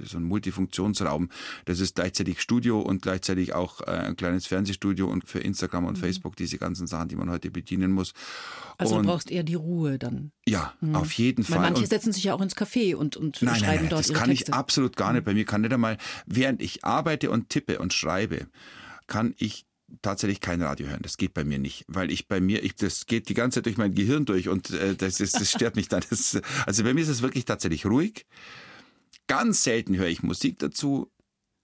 [0.05, 1.31] so ein Multifunktionsraum.
[1.65, 5.97] Das ist gleichzeitig Studio und gleichzeitig auch äh, ein kleines Fernsehstudio und für Instagram und
[5.97, 6.03] mhm.
[6.03, 8.13] Facebook diese ganzen Sachen, die man heute bedienen muss.
[8.79, 10.33] Also und du brauchst eher die Ruhe dann.
[10.47, 10.97] Ja, mhm.
[10.97, 11.57] auf jeden Fall.
[11.57, 13.89] Weil manche und setzen sich ja auch ins Café und, und nein, schreiben nein, nein,
[13.91, 14.51] dort das ihre kann Texte.
[14.51, 15.25] ich absolut gar nicht.
[15.25, 18.47] Bei mir kann nicht einmal, während ich arbeite und tippe und schreibe,
[19.07, 19.67] kann ich
[20.03, 21.03] tatsächlich kein Radio hören.
[21.03, 23.67] Das geht bei mir nicht, weil ich bei mir, ich, das geht die ganze Zeit
[23.67, 26.03] durch mein Gehirn durch und äh, das, ist, das stört mich dann.
[26.11, 28.27] Das, also bei mir ist es wirklich tatsächlich ruhig.
[29.29, 31.11] Ganz selten höre ich Musik dazu.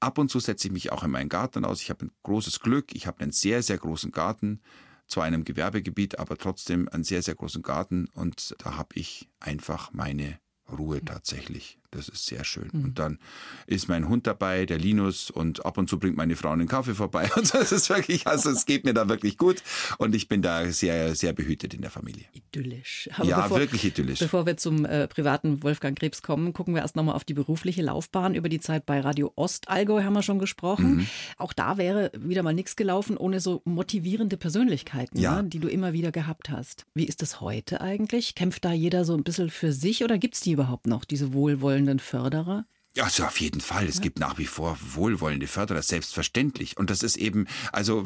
[0.00, 1.80] Ab und zu setze ich mich auch in meinen Garten aus.
[1.80, 2.94] Ich habe ein großes Glück.
[2.94, 4.60] Ich habe einen sehr, sehr großen Garten.
[5.06, 8.08] Zwar in einem Gewerbegebiet, aber trotzdem einen sehr, sehr großen Garten.
[8.14, 11.78] Und da habe ich einfach meine Ruhe tatsächlich.
[11.92, 12.70] Das ist sehr schön.
[12.72, 12.84] Mhm.
[12.84, 13.18] Und dann
[13.66, 16.94] ist mein Hund dabei, der Linus, und ab und zu bringt meine Frau einen Kaffee
[16.94, 17.30] vorbei.
[17.36, 19.62] Und das ist wirklich, also es geht mir da wirklich gut.
[19.98, 22.24] Und ich bin da sehr, sehr behütet in der Familie.
[22.32, 23.10] Idyllisch.
[23.14, 24.20] Aber ja, bevor, wirklich idyllisch.
[24.20, 27.82] Bevor wir zum äh, privaten Wolfgang Krebs kommen, gucken wir erst nochmal auf die berufliche
[27.82, 28.34] Laufbahn.
[28.34, 30.96] Über die Zeit bei Radio Ostallgäu haben wir schon gesprochen.
[30.96, 31.06] Mhm.
[31.36, 35.42] Auch da wäre wieder mal nichts gelaufen ohne so motivierende Persönlichkeiten, ja.
[35.42, 36.86] ne, die du immer wieder gehabt hast.
[36.94, 38.34] Wie ist das heute eigentlich?
[38.34, 41.34] Kämpft da jeder so ein bisschen für sich oder gibt es die überhaupt noch, diese
[41.34, 42.64] wohlwollenden wohlwollenden Förderer?
[42.94, 43.86] Ja, also auf jeden Fall.
[43.86, 44.02] Es ja.
[44.02, 46.76] gibt nach wie vor wohlwollende Förderer, selbstverständlich.
[46.76, 48.04] Und das ist eben, also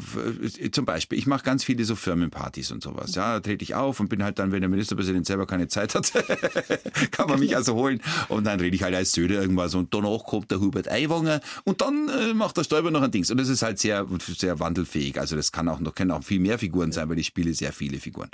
[0.71, 3.13] zum Beispiel, ich mache ganz viele so Firmenpartys und sowas.
[3.13, 5.93] Ja, da trete ich auf und bin halt dann, wenn der Ministerpräsident selber keine Zeit
[5.93, 6.13] hat,
[7.11, 8.01] kann man mich also holen.
[8.29, 11.81] Und dann rede ich halt als Söder irgendwas und danach kommt der Hubert Aiwanger und
[11.81, 13.29] dann äh, macht der Stäuber noch ein Dings.
[13.29, 15.19] Und das ist halt sehr, sehr wandelfähig.
[15.19, 17.73] Also das kann auch noch, können auch viel mehr Figuren sein, weil ich spiele sehr
[17.73, 18.29] viele Figuren.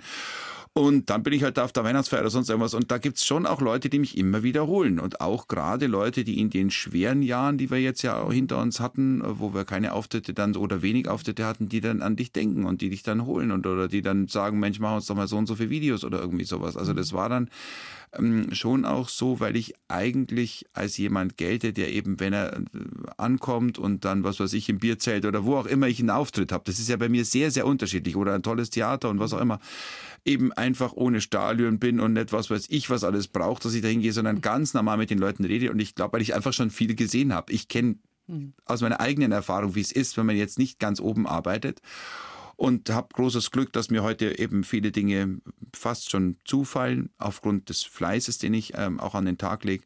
[0.75, 2.73] Und dann bin ich halt da auf der Weihnachtsfeier oder sonst irgendwas.
[2.73, 4.99] Und da gibt's schon auch Leute, die mich immer wiederholen.
[4.99, 8.59] Und auch gerade Leute, die in den schweren Jahren, die wir jetzt ja auch hinter
[8.59, 12.31] uns hatten, wo wir keine Auftritte dann oder wenig Auftritte hatten, die dann an dich
[12.31, 15.15] denken und die dich dann holen und oder die dann sagen, Mensch, mach uns doch
[15.15, 16.75] mal so und so viele Videos oder irgendwie sowas.
[16.75, 17.51] Also das war dann
[18.17, 22.61] ähm, schon auch so, weil ich eigentlich als jemand gelte, der eben, wenn er äh,
[23.17, 26.51] ankommt und dann, was weiß ich, im Bierzelt oder wo auch immer ich einen Auftritt
[26.51, 29.33] habe, das ist ja bei mir sehr, sehr unterschiedlich oder ein tolles Theater und was
[29.33, 29.59] auch immer,
[30.25, 33.81] eben einfach ohne Stadion bin und nicht was weiß ich, was alles braucht, dass ich
[33.81, 36.53] da hingehe, sondern ganz normal mit den Leuten rede und ich glaube, weil ich einfach
[36.53, 37.51] schon viel gesehen habe.
[37.51, 37.95] Ich kenne
[38.27, 38.53] hm.
[38.65, 41.81] aus meiner eigenen Erfahrung, wie es ist, wenn man jetzt nicht ganz oben arbeitet
[42.55, 45.41] und habe großes Glück, dass mir heute eben viele Dinge
[45.73, 49.83] fast schon zufallen, aufgrund des Fleißes, den ich ähm, auch an den Tag lege.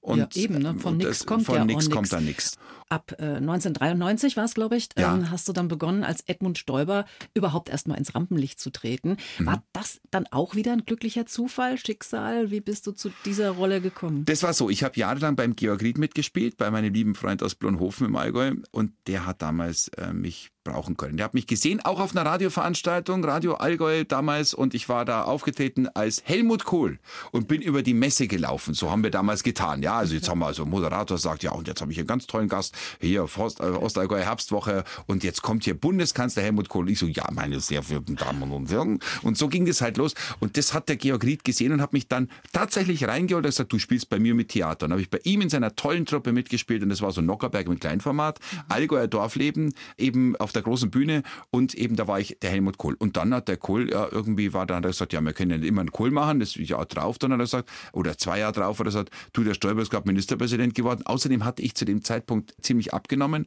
[0.00, 0.76] Und ja, eben, ne?
[0.78, 2.58] von nichts kommt von ja nix kommt da nichts.
[2.90, 5.14] Ab äh, 1993 war es, glaube ich, ja.
[5.14, 9.16] ähm, hast du dann begonnen, als Edmund Stoiber überhaupt erstmal ins Rampenlicht zu treten.
[9.38, 9.46] Mhm.
[9.46, 12.50] War das dann auch wieder ein glücklicher Zufall, Schicksal?
[12.50, 14.24] Wie bist du zu dieser Rolle gekommen?
[14.24, 14.68] Das war so.
[14.70, 18.54] Ich habe jahrelang beim Georg Ried mitgespielt, bei meinem lieben Freund aus Blonhofen im Allgäu.
[18.72, 21.16] Und der hat damals äh, mich brauchen können.
[21.16, 25.22] Der hat mich gesehen, auch auf einer Radioveranstaltung, Radio Allgäu damals, und ich war da
[25.22, 26.98] aufgetreten als Helmut Kohl
[27.32, 28.74] und bin über die Messe gelaufen.
[28.74, 29.82] So haben wir damals getan.
[29.82, 32.26] Ja, also jetzt haben wir also Moderator sagt, ja, und jetzt habe ich einen ganz
[32.26, 36.84] tollen Gast hier, Forst, äh, Ostallgäu Herbstwoche, und jetzt kommt hier Bundeskanzler Helmut Kohl.
[36.84, 39.00] Und ich so, ja, meine sehr verehrten Damen und Herren.
[39.22, 40.14] Und so ging das halt los.
[40.38, 43.72] Und das hat der Georg Ried gesehen und hat mich dann tatsächlich reingeholt und gesagt,
[43.72, 44.86] du spielst bei mir mit Theater.
[44.86, 47.68] Und habe ich bei ihm in seiner tollen Truppe mitgespielt und das war so Nockerberg
[47.68, 48.38] mit Kleinformat,
[48.68, 52.94] Allgäuer Dorfleben, eben auf der großen Bühne und eben da war ich der Helmut Kohl.
[52.98, 55.68] Und dann hat der Kohl ja, irgendwie war dann, hat gesagt, ja, wir können ja
[55.68, 58.78] immer einen Kohl machen, das Jahr drauf, dann hat er gesagt, oder zwei Jahre drauf,
[58.78, 61.02] hat er gesagt, du, der Stoiber ist gerade Ministerpräsident geworden.
[61.04, 63.46] Außerdem hatte ich zu dem Zeitpunkt ziemlich abgenommen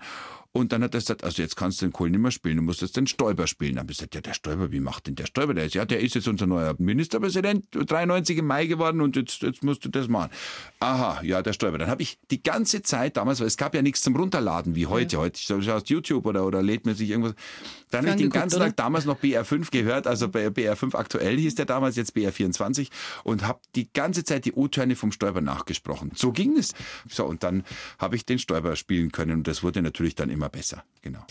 [0.56, 2.62] und dann hat er gesagt, also jetzt kannst du den Kohl nicht mehr spielen, du
[2.62, 3.74] musst jetzt den Stoiber spielen.
[3.74, 5.74] Dann habe ich gesagt, ja, der Stoiber, wie macht denn der Stoiber das?
[5.74, 9.84] Ja, der ist jetzt unser neuer Ministerpräsident, 93 im Mai geworden und jetzt, jetzt musst
[9.84, 10.30] du das machen.
[10.80, 11.80] Aha, ja, der Stoiber.
[11.80, 14.86] Dann habe ich die ganze Zeit damals, weil es gab ja nichts zum Runterladen wie
[14.86, 15.16] heute.
[15.16, 15.22] Ja.
[15.24, 17.34] Heute ich aus YouTube oder, oder lädt man sich irgendwas.
[17.90, 18.60] Dann habe ich den ganzen?
[18.60, 22.90] Tag damals noch BR5 gehört, also bei BR5 aktuell hieß der damals, jetzt BR24
[23.24, 26.12] und habe die ganze Zeit die O-Töne vom Stoiber nachgesprochen.
[26.16, 26.74] So ging es.
[27.10, 27.64] So, und dann
[27.98, 30.84] habe ich den Stoiber spielen können und das wurde natürlich dann immer immer besser.
[31.02, 31.26] Genau.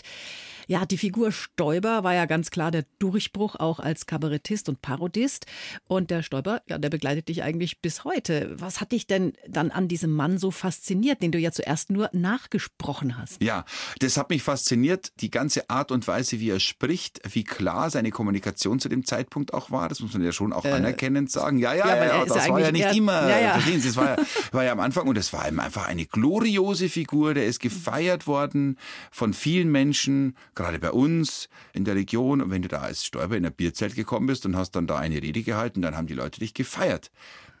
[0.67, 5.45] Ja, die Figur Stoiber war ja ganz klar der Durchbruch auch als Kabarettist und Parodist.
[5.87, 8.55] Und der Stoiber, ja, der begleitet dich eigentlich bis heute.
[8.59, 12.09] Was hat dich denn dann an diesem Mann so fasziniert, den du ja zuerst nur
[12.13, 13.41] nachgesprochen hast?
[13.41, 13.65] Ja,
[13.99, 18.11] das hat mich fasziniert, die ganze Art und Weise, wie er spricht, wie klar seine
[18.11, 19.89] Kommunikation zu dem Zeitpunkt auch war.
[19.89, 21.57] Das muss man ja schon auch äh, anerkennend sagen.
[21.57, 23.29] Ja, ja, ja, ja das war ja nicht immer.
[23.29, 23.59] Ja, ja.
[23.83, 27.33] Das war ja, war ja am Anfang und es war ihm einfach eine gloriose Figur.
[27.33, 28.77] Der ist gefeiert worden
[29.11, 32.41] von vielen Menschen, gerade bei uns in der Region.
[32.41, 34.97] Und wenn du da als Stäuber in ein Bierzelt gekommen bist und hast dann da
[34.97, 37.11] eine Rede gehalten, dann haben die Leute dich gefeiert.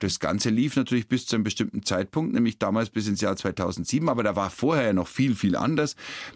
[0.03, 4.09] Das Ganze lief natürlich bis zu einem bestimmten Zeitpunkt, nämlich damals bis ins Jahr 2007,
[4.09, 5.95] aber da war vorher noch viel, viel anders.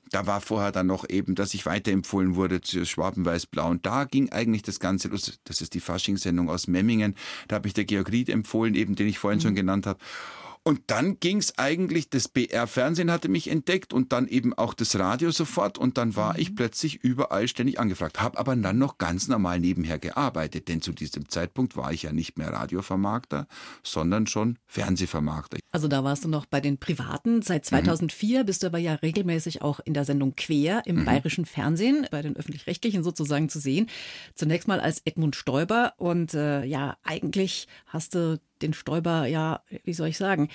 [0.10, 4.32] Da war vorher dann noch eben, dass ich weiterempfohlen wurde zu Schwaben-Weiß-Blau und da ging
[4.32, 5.40] eigentlich das Ganze los.
[5.44, 7.16] Das ist die Faschingssendung aus Memmingen.
[7.50, 9.44] Da habe ich der Georg Ried empfohlen, eben den ich vorhin mhm.
[9.44, 10.00] schon genannt habe.
[10.68, 15.00] Und dann ging es eigentlich, das BR-Fernsehen hatte mich entdeckt und dann eben auch das
[15.00, 16.42] Radio sofort und dann war mhm.
[16.42, 20.92] ich plötzlich überall ständig angefragt, habe aber dann noch ganz normal nebenher gearbeitet, denn zu
[20.92, 23.48] diesem Zeitpunkt war ich ja nicht mehr Radiovermarkter,
[23.82, 25.58] sondern schon Fernsehvermarkter.
[25.72, 27.42] Also da warst du noch bei den Privaten.
[27.42, 28.46] Seit 2004 mhm.
[28.46, 31.06] bist du aber ja regelmäßig auch in der Sendung Quer im mhm.
[31.06, 33.88] bayerischen Fernsehen, bei den öffentlich-rechtlichen sozusagen zu sehen.
[34.36, 39.94] Zunächst mal als Edmund Stoiber und äh, ja, eigentlich hast du den Stoiber ja, wie
[39.94, 40.50] soll ich sagen,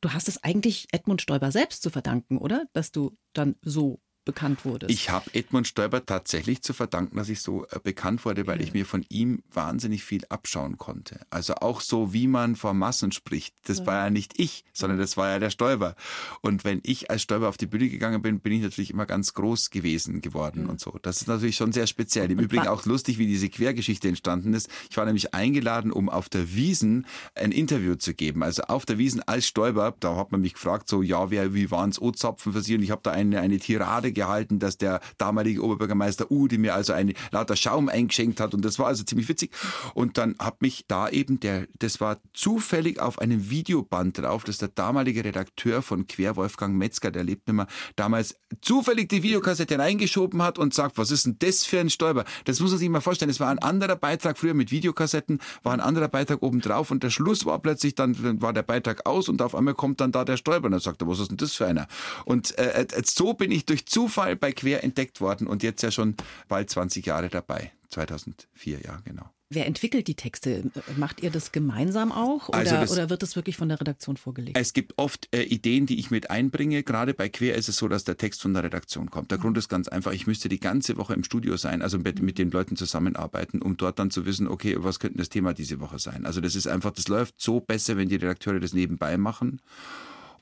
[0.00, 2.66] du hast es eigentlich Edmund Stoiber selbst zu verdanken, oder?
[2.72, 4.92] Dass du dann so bekannt wurdest.
[4.92, 8.66] Ich habe Edmund Stoiber tatsächlich zu verdanken, dass ich so äh, bekannt wurde, weil ja.
[8.66, 11.20] ich mir von ihm wahnsinnig viel abschauen konnte.
[11.30, 13.54] Also auch so, wie man vor Massen spricht.
[13.64, 13.86] Das ja.
[13.86, 15.96] war ja nicht ich, sondern das war ja der Stoiber.
[16.42, 19.32] Und wenn ich als Stoiber auf die Bühne gegangen bin, bin ich natürlich immer ganz
[19.32, 20.68] groß gewesen geworden ja.
[20.68, 20.98] und so.
[21.00, 22.30] Das ist natürlich schon sehr speziell.
[22.30, 24.68] Im Übrigen auch lustig, wie diese Quergeschichte entstanden ist.
[24.90, 28.42] Ich war nämlich eingeladen, um auf der Wiesen ein Interview zu geben.
[28.42, 31.70] Also auf der Wiesen als Stoiber, da hat man mich gefragt, so, ja, wer, wie
[31.70, 32.74] waren es O-Zapfen für Sie?
[32.74, 36.92] Und ich habe da eine, eine Tirade gehalten, dass der damalige Oberbürgermeister Udi mir also
[36.92, 39.52] eine lauter Schaum eingeschenkt hat und das war also ziemlich witzig.
[39.94, 44.58] Und dann hat mich da eben der, das war zufällig auf einem Videoband drauf, dass
[44.58, 49.78] der damalige Redakteur von Quer, Wolfgang Metzger, der lebt nicht mehr, damals zufällig die Videokassette
[49.78, 52.24] reingeschoben hat und sagt, was ist denn das für ein Stolper?
[52.44, 53.30] Das muss man sich mal vorstellen.
[53.30, 57.04] Es war ein anderer Beitrag früher mit Videokassetten, war ein anderer Beitrag oben drauf und
[57.04, 60.10] der Schluss war plötzlich, dann, dann war der Beitrag aus und auf einmal kommt dann
[60.10, 61.86] da der Stolper und dann sagt er, was ist denn das für einer?
[62.24, 65.82] Und äh, äh so bin ich durch Zufall Zufall bei Quer entdeckt worden und jetzt
[65.82, 66.14] ja schon
[66.48, 67.72] bald 20 Jahre dabei.
[67.90, 69.30] 2004, ja, genau.
[69.50, 70.70] Wer entwickelt die Texte?
[70.98, 74.18] Macht ihr das gemeinsam auch oder, also das, oder wird das wirklich von der Redaktion
[74.18, 74.58] vorgelegt?
[74.58, 76.82] Es gibt oft äh, Ideen, die ich mit einbringe.
[76.82, 79.30] Gerade bei Quer ist es so, dass der Text von der Redaktion kommt.
[79.30, 79.42] Der mhm.
[79.42, 82.36] Grund ist ganz einfach, ich müsste die ganze Woche im Studio sein, also mit, mit
[82.38, 85.98] den Leuten zusammenarbeiten, um dort dann zu wissen, okay, was könnte das Thema diese Woche
[85.98, 86.26] sein?
[86.26, 89.60] Also das ist einfach, das läuft so besser, wenn die Redakteure das nebenbei machen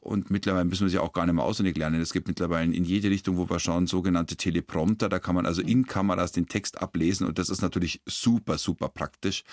[0.06, 2.00] und mittlerweile müssen wir sie auch gar nicht mehr auswendig lernen.
[2.00, 5.08] Es gibt mittlerweile in jede Richtung, wo wir schauen, sogenannte Teleprompter.
[5.08, 8.88] Da kann man also in Kameras den Text ablesen und das ist natürlich super, super
[8.88, 9.44] praktisch.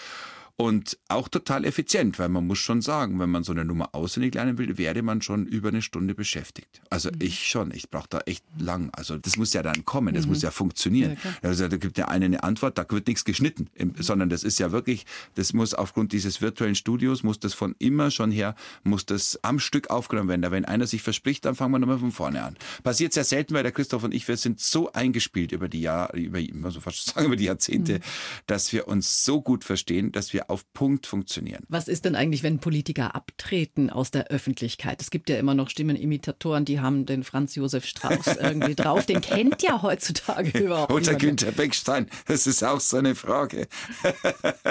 [0.56, 4.36] Und auch total effizient, weil man muss schon sagen, wenn man so eine Nummer auswendig
[4.36, 6.82] lernen will, wäre man schon über eine Stunde beschäftigt.
[6.92, 7.18] Also mhm.
[7.20, 8.92] ich schon, ich brauche da echt lang.
[8.92, 10.34] Also das muss ja dann kommen, das mhm.
[10.34, 11.18] muss ja funktionieren.
[11.24, 13.96] Ja, also da gibt ja eine eine Antwort, da wird nichts geschnitten, mhm.
[13.98, 18.12] sondern das ist ja wirklich, das muss aufgrund dieses virtuellen Studios, muss das von immer
[18.12, 20.44] schon her, muss das am Stück aufgenommen werden.
[20.44, 22.58] Da wenn einer sich verspricht, dann fangen wir nochmal von vorne an.
[22.84, 26.16] Passiert sehr selten, weil der Christoph und ich, wir sind so eingespielt über die Jahre,
[26.18, 28.00] über, also fast sagen, über die Jahrzehnte, mhm.
[28.46, 31.64] dass wir uns so gut verstehen, dass wir auf Punkt funktionieren.
[31.70, 35.02] Was ist denn eigentlich, wenn Politiker abtreten aus der Öffentlichkeit?
[35.02, 39.06] Es gibt ja immer noch Stimmenimitatoren, die haben den Franz Josef Strauß irgendwie drauf.
[39.06, 41.22] Den kennt ja heutzutage überhaupt Oder niemand.
[41.22, 43.68] Günther Beckstein, das ist auch so eine Frage.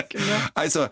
[0.08, 0.24] genau.
[0.54, 0.87] Also,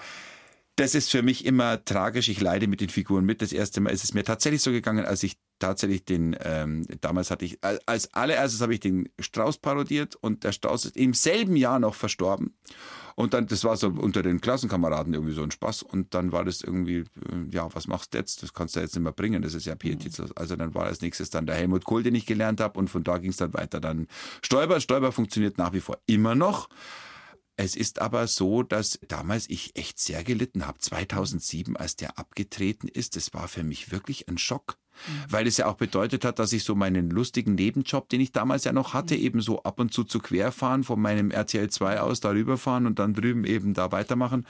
[0.77, 2.29] das ist für mich immer tragisch.
[2.29, 3.43] Ich leide mit den Figuren mit.
[3.43, 7.31] Das erste Mal ist es mir tatsächlich so gegangen, als ich tatsächlich den, ähm, damals
[7.31, 11.57] hatte ich, als allererstes habe ich den Strauß parodiert und der Strauß ist im selben
[11.57, 12.57] Jahr noch verstorben.
[13.15, 15.83] Und dann, das war so unter den Klassenkameraden irgendwie so ein Spaß.
[15.83, 17.05] Und dann war das irgendwie, äh,
[17.51, 18.43] ja, was machst du jetzt?
[18.43, 19.43] Das kannst du jetzt nicht mehr bringen.
[19.43, 20.37] Das ist ja pietätslos.
[20.37, 22.79] Also dann war als nächstes dann der Helmut Kohl, den ich gelernt habe.
[22.79, 23.81] Und von da ging es dann weiter.
[23.81, 24.07] Dann
[24.43, 24.81] Stoiber.
[24.81, 26.69] Stoiber funktioniert nach wie vor immer noch.
[27.63, 30.79] Es ist aber so, dass damals ich echt sehr gelitten habe.
[30.79, 34.79] 2007, als der abgetreten ist, das war für mich wirklich ein Schock.
[35.07, 35.33] Mhm.
[35.33, 38.65] Weil es ja auch bedeutet hat, dass ich so meinen lustigen Nebenjob, den ich damals
[38.65, 39.21] ja noch hatte, mhm.
[39.21, 42.99] eben so ab und zu zu querfahren, von meinem RTL 2 aus darüber fahren und
[42.99, 44.47] dann drüben eben da weitermachen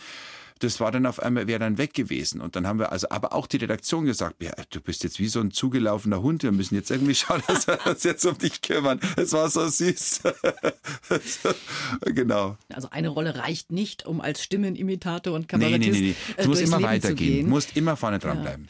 [0.60, 2.40] das war dann auf einmal, wäre dann weg gewesen.
[2.40, 5.28] Und dann haben wir also aber auch die Redaktion gesagt, ja, du bist jetzt wie
[5.28, 8.60] so ein zugelaufener Hund, wir müssen jetzt irgendwie schauen, dass wir uns jetzt um dich
[8.62, 9.00] kümmern.
[9.16, 10.20] Es war so süß.
[12.14, 12.56] genau.
[12.68, 16.34] Also eine Rolle reicht nicht, um als Stimmenimitator und Kabarettist nee, nee, nee, nee.
[16.36, 18.42] Es muss immer weitergehen, musst immer vorne dran ja.
[18.42, 18.66] bleiben.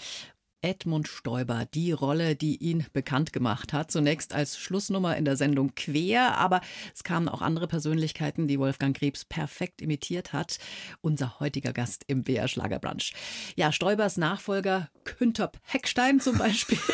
[0.62, 3.90] Edmund Stoiber, die Rolle, die ihn bekannt gemacht hat.
[3.90, 6.60] Zunächst als Schlussnummer in der Sendung Quer, aber
[6.94, 10.58] es kamen auch andere Persönlichkeiten, die Wolfgang Krebs perfekt imitiert hat.
[11.00, 13.14] Unser heutiger Gast im BR Schlagerbrunch.
[13.56, 16.78] Ja, Stoibers Nachfolger Küntop Heckstein zum Beispiel.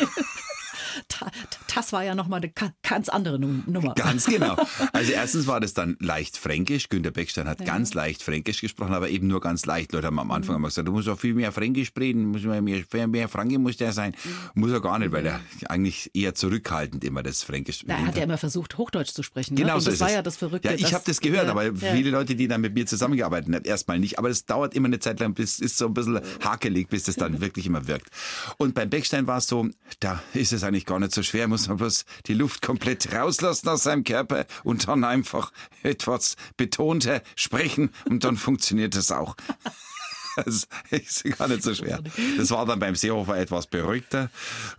[1.75, 2.51] das war ja nochmal eine
[2.81, 3.93] ganz andere Nummer.
[3.95, 4.55] Ganz genau.
[4.93, 6.89] Also erstens war das dann leicht fränkisch.
[6.89, 7.65] Günter Beckstein hat ja.
[7.65, 9.91] ganz leicht fränkisch gesprochen, aber eben nur ganz leicht.
[9.91, 10.61] Leute haben am Anfang mhm.
[10.61, 13.77] immer gesagt, du musst auch viel mehr fränkisch reden, muss mehr, mehr, mehr Franke muss
[13.77, 14.15] der sein.
[14.23, 14.61] Mhm.
[14.61, 18.23] Muss er gar nicht, weil er eigentlich eher zurückhaltend immer das Fränkisch Da hat er
[18.23, 19.55] immer versucht, Hochdeutsch zu sprechen.
[19.55, 19.61] Ne?
[19.61, 19.81] Genau ne?
[19.81, 20.69] so das war ja das Verrückte.
[20.69, 21.73] Ja, ich habe das gehört, ja, aber ja.
[21.73, 24.19] viele Leute, die dann mit mir zusammengearbeitet haben, erstmal nicht.
[24.19, 27.15] Aber es dauert immer eine Zeit lang, bis ist so ein bisschen hakelig, bis das
[27.15, 28.09] dann wirklich immer wirkt.
[28.57, 31.67] Und beim Beckstein war es so, da ist es eigentlich gar nicht so schwer, muss
[31.67, 35.51] man bloß die Luft komplett rauslassen aus seinem Körper und dann einfach
[35.83, 39.35] etwas betonter sprechen und dann funktioniert es auch.
[40.45, 41.99] Das ist gar nicht so schwer.
[42.37, 44.29] Das war dann beim Seehofer etwas beruhigter.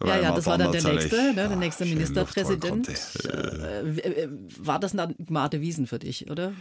[0.05, 2.89] Ja, ja, das war dann der nächste, ne, der nächste Ministerpräsident.
[2.89, 6.53] Äh, äh, war das dann Marte Wiesen für dich, oder?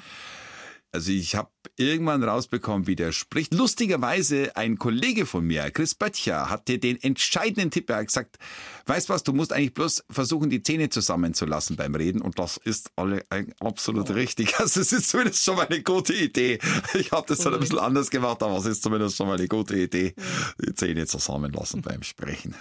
[0.91, 3.53] Also ich habe irgendwann rausbekommen, wie der spricht.
[3.53, 7.89] Lustigerweise ein Kollege von mir, Chris Böttcher, hatte den entscheidenden Tipp.
[7.89, 8.37] Er hat gesagt,
[8.85, 12.21] weißt was, du musst eigentlich bloß versuchen, die Zähne zusammenzulassen beim Reden.
[12.21, 13.25] Und das ist alle
[13.59, 14.13] absolut oh.
[14.13, 14.55] richtig.
[14.67, 16.59] Also es ist zumindest schon mal eine gute Idee.
[16.95, 19.47] Ich habe das dann ein bisschen anders gemacht, aber es ist zumindest schon mal eine
[19.47, 20.15] gute Idee.
[20.59, 22.55] Die Zähne zusammenlassen beim Sprechen.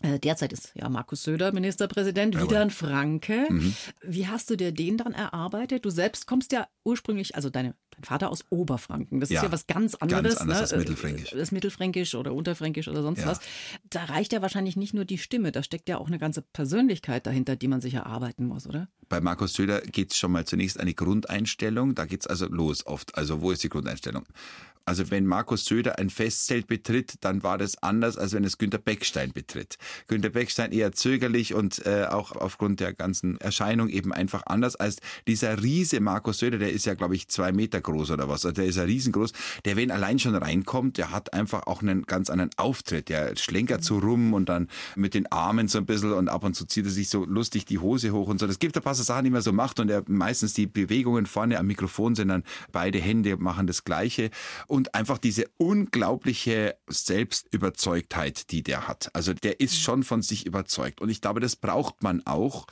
[0.00, 3.46] Äh, derzeit ist ja Markus Söder Ministerpräsident, wieder ein Franke.
[3.48, 3.74] Mhm.
[4.02, 5.84] Wie hast du dir den dann erarbeitet?
[5.84, 9.20] Du selbst kommst ja ursprünglich, also deine dein Vater aus Oberfranken.
[9.20, 10.22] Das ja, ist ja was ganz anderes.
[10.22, 10.62] Ganz anders ne?
[10.62, 11.30] als Mittelfränkisch.
[11.30, 13.26] Das Mittelfränkisch oder Unterfränkisch oder sonst ja.
[13.26, 13.40] was.
[13.90, 17.26] Da reicht ja wahrscheinlich nicht nur die Stimme, da steckt ja auch eine ganze Persönlichkeit
[17.26, 18.88] dahinter, die man sich erarbeiten muss, oder?
[19.14, 21.94] Bei Markus Söder geht es schon mal zunächst eine Grundeinstellung.
[21.94, 23.16] Da geht es also los oft.
[23.16, 24.24] Also wo ist die Grundeinstellung?
[24.86, 28.78] Also wenn Markus Söder ein Festzelt betritt, dann war das anders, als wenn es Günter
[28.78, 29.78] Beckstein betritt.
[30.08, 34.98] Günter Beckstein eher zögerlich und äh, auch aufgrund der ganzen Erscheinung eben einfach anders als
[35.26, 38.44] dieser Riese Markus Söder, der ist ja, glaube ich, zwei Meter groß oder was.
[38.44, 39.32] Also der ist ja riesengroß.
[39.64, 43.08] Der, wenn allein schon reinkommt, der hat einfach auch einen ganz anderen Auftritt.
[43.08, 46.54] Der schlenkert so rum und dann mit den Armen so ein bisschen und ab und
[46.54, 48.46] zu zieht er sich so lustig die Hose hoch und so.
[48.46, 51.58] Das gibt ein paar Sachen, die man so macht und er meistens die Bewegungen vorne
[51.58, 54.30] am Mikrofon sind dann beide Hände machen das Gleiche
[54.66, 59.10] und einfach diese unglaubliche Selbstüberzeugtheit, die der hat.
[59.12, 61.00] Also der ist schon von sich überzeugt.
[61.00, 62.66] Und ich glaube, das braucht man auch,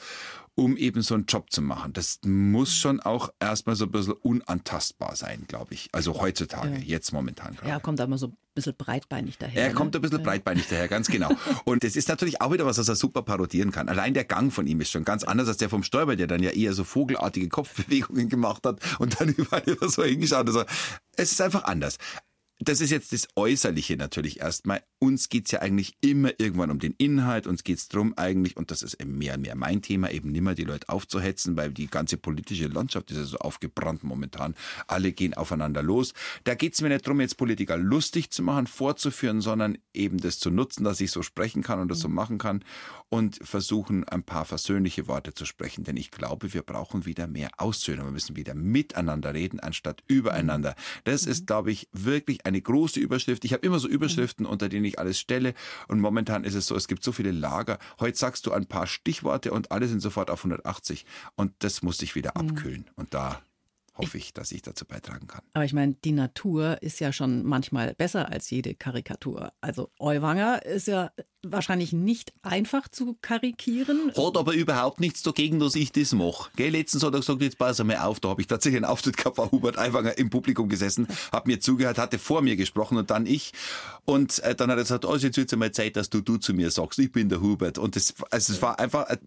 [0.55, 1.93] um eben so einen Job zu machen.
[1.93, 5.89] Das muss schon auch erstmal so ein bisschen unantastbar sein, glaube ich.
[5.93, 6.79] Also heutzutage, ja.
[6.79, 7.57] jetzt momentan.
[7.67, 9.63] Ja, kommt aber so ein bisschen breitbeinig daher.
[9.63, 9.75] Er ne?
[9.75, 10.25] kommt ein bisschen ja.
[10.25, 11.31] breitbeinig daher, ganz genau.
[11.65, 13.89] Und das ist natürlich auch wieder was, was er super parodieren kann.
[13.89, 16.43] Allein der Gang von ihm ist schon ganz anders als der vom Stäuber, der dann
[16.43, 20.47] ja eher so vogelartige Kopfbewegungen gemacht hat und dann überall immer so hingeschaut.
[20.47, 20.65] Also,
[21.17, 21.99] es ist einfach anders
[22.69, 24.83] das ist jetzt das Äußerliche natürlich erstmal.
[24.99, 27.47] Uns geht's ja eigentlich immer irgendwann um den Inhalt.
[27.47, 30.55] Uns geht's drum eigentlich, und das ist eben mehr und mehr mein Thema, eben nimmer
[30.55, 34.55] die Leute aufzuhetzen, weil die ganze politische Landschaft ist ja so aufgebrannt momentan.
[34.87, 36.15] Alle gehen aufeinander los.
[36.45, 40.51] Da geht's mir nicht drum, jetzt Politiker lustig zu machen, vorzuführen, sondern eben das zu
[40.51, 42.15] nutzen, dass ich so sprechen kann und das so mhm.
[42.15, 42.65] machen kann
[43.09, 45.85] und versuchen, ein paar versöhnliche Worte zu sprechen.
[45.85, 48.07] Denn ich glaube, wir brauchen wieder mehr Aussöhnung.
[48.07, 50.75] Wir müssen wieder miteinander reden, anstatt übereinander.
[51.05, 51.47] Das ist, mhm.
[51.47, 53.45] glaube ich, wirklich eine große Überschrift.
[53.45, 55.55] Ich habe immer so Überschriften, unter denen ich alles stelle.
[55.89, 57.79] Und momentan ist es so, es gibt so viele Lager.
[58.01, 61.05] Heute sagst du ein paar Stichworte und alle sind sofort auf 180.
[61.35, 62.51] Und das muss sich wieder mhm.
[62.51, 62.91] abkühlen.
[62.97, 63.43] Und da
[63.95, 65.43] hoffe ich, dass ich dazu beitragen kann.
[65.53, 69.53] Aber ich meine, die Natur ist ja schon manchmal besser als jede Karikatur.
[69.61, 71.11] Also Euwanger ist ja
[71.45, 74.13] wahrscheinlich nicht einfach zu karikieren.
[74.17, 76.51] Hat aber überhaupt nichts dagegen, dass ich das mache.
[76.57, 79.39] Letztens hat er gesagt, jetzt pass mal auf, da habe ich tatsächlich einen Auftritt gehabt,
[79.39, 83.27] war Hubert Aiwanger im Publikum gesessen, hat mir zugehört, hatte vor mir gesprochen und dann
[83.27, 83.53] ich.
[84.05, 86.37] Und äh, dann hat er gesagt, also jetzt wird es mal Zeit, dass du du
[86.37, 87.79] zu mir sagst, ich bin der Hubert.
[87.79, 89.19] Und das, also es war einfach, äh,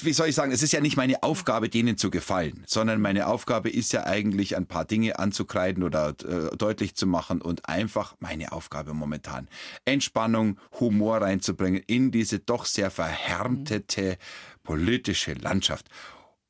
[0.00, 3.26] wie soll ich sagen, es ist ja nicht meine Aufgabe, denen zu gefallen, sondern meine
[3.26, 8.14] Aufgabe ist ja eigentlich, ein paar Dinge anzukreiden oder äh, deutlich zu machen und einfach
[8.20, 9.48] meine Aufgabe momentan,
[9.84, 14.18] Entspannung, Humor reinzubringen, reinzubringen in diese doch sehr verhärmtete
[14.62, 15.88] politische Landschaft.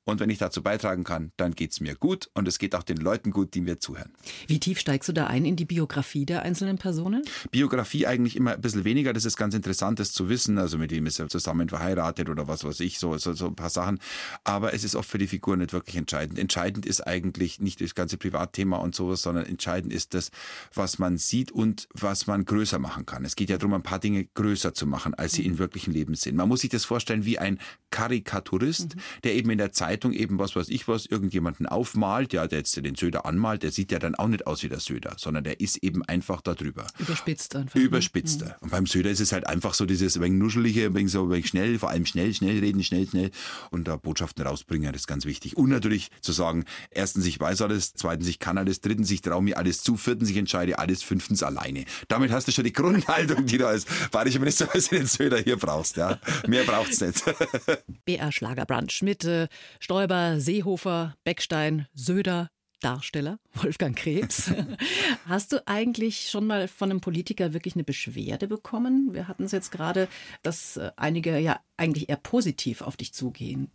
[0.05, 2.83] Und wenn ich dazu beitragen kann, dann geht es mir gut und es geht auch
[2.83, 4.13] den Leuten gut, die mir zuhören.
[4.49, 7.23] Wie tief steigst du da ein in die Biografie der einzelnen Personen?
[7.53, 9.13] Biografie eigentlich immer ein bisschen weniger.
[9.13, 10.59] Das ist ganz interessant, das zu wissen.
[10.59, 13.55] Also mit ihm ist er zusammen verheiratet oder was weiß ich, so, so, so ein
[13.55, 14.01] paar Sachen.
[14.43, 16.39] Aber es ist oft für die Figur nicht wirklich entscheidend.
[16.39, 20.31] Entscheidend ist eigentlich nicht das ganze Privatthema und sowas, sondern entscheidend ist das,
[20.75, 23.25] was man sieht und was man größer machen kann.
[23.25, 25.53] Es geht ja darum, ein paar Dinge größer zu machen, als sie mhm.
[25.53, 26.35] in wirklichen Leben sind.
[26.35, 27.61] Man muss sich das vorstellen wie ein
[27.91, 29.01] Karikaturist, mhm.
[29.23, 32.61] der eben in der Zeit Zeitung eben, was weiß ich was, irgendjemanden aufmalt, ja, der
[32.61, 35.45] jetzt den Söder anmalt, der sieht ja dann auch nicht aus wie der Söder, sondern
[35.45, 36.87] der ist eben einfach da drüber.
[36.99, 37.75] Überspitzt einfach.
[37.75, 37.83] Ne?
[37.83, 38.47] Überspitzter.
[38.47, 38.53] Mhm.
[38.61, 41.79] Und beim Söder ist es halt einfach so dieses wenig nuschelige, wenig so wenig schnell,
[41.79, 43.31] vor allem schnell, schnell reden, schnell, schnell
[43.71, 45.59] und da Botschaften rausbringen, das ist ganz wichtig.
[45.59, 49.43] Und natürlich zu sagen, erstens, ich weiß alles, zweitens, ich kann alles, drittens, ich traue
[49.43, 51.85] mir alles zu, viertens, ich entscheide alles, fünftens, alleine.
[52.09, 55.99] Damit hast du schon die Grundhaltung, die du als bayerischer Ministerpräsident Söder hier brauchst.
[55.99, 56.19] Ja.
[56.47, 57.23] Mehr braucht's nicht.
[58.07, 59.49] BR Schlagerbrunch mit äh,
[59.83, 62.47] Stoiber, Seehofer, Beckstein, Söder,
[62.79, 64.53] Darsteller, Wolfgang Krebs.
[65.27, 69.13] Hast du eigentlich schon mal von einem Politiker wirklich eine Beschwerde bekommen?
[69.13, 70.07] Wir hatten es jetzt gerade,
[70.45, 73.73] dass äh, einige ja eigentlich eher positiv auf dich zugehen.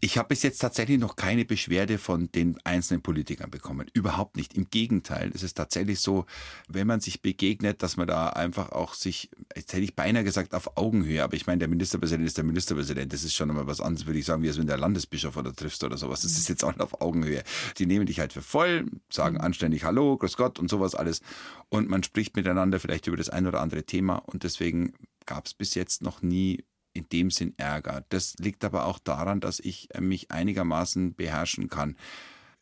[0.00, 3.86] Ich habe bis jetzt tatsächlich noch keine Beschwerde von den einzelnen Politikern bekommen.
[3.92, 4.54] Überhaupt nicht.
[4.54, 5.30] Im Gegenteil.
[5.34, 6.26] Es ist tatsächlich so,
[6.68, 10.54] wenn man sich begegnet, dass man da einfach auch sich, jetzt hätte ich beinahe gesagt,
[10.54, 13.12] auf Augenhöhe, aber ich meine, der Ministerpräsident ist der Ministerpräsident.
[13.12, 15.54] Das ist schon einmal was anderes, würde ich sagen, wie es wenn der Landesbischof oder
[15.54, 16.22] triffst oder sowas.
[16.22, 17.42] Das ist jetzt auch auf Augenhöhe.
[17.78, 19.42] Die nehmen dich halt für voll, sagen mhm.
[19.42, 21.20] anständig Hallo, Grüß Gott und sowas alles.
[21.68, 24.92] Und man spricht miteinander vielleicht über das ein oder andere Thema und deswegen
[25.26, 26.64] gab es bis jetzt noch nie
[27.00, 28.04] in dem Sinn Ärger.
[28.08, 31.96] Das liegt aber auch daran, dass ich äh, mich einigermaßen beherrschen kann.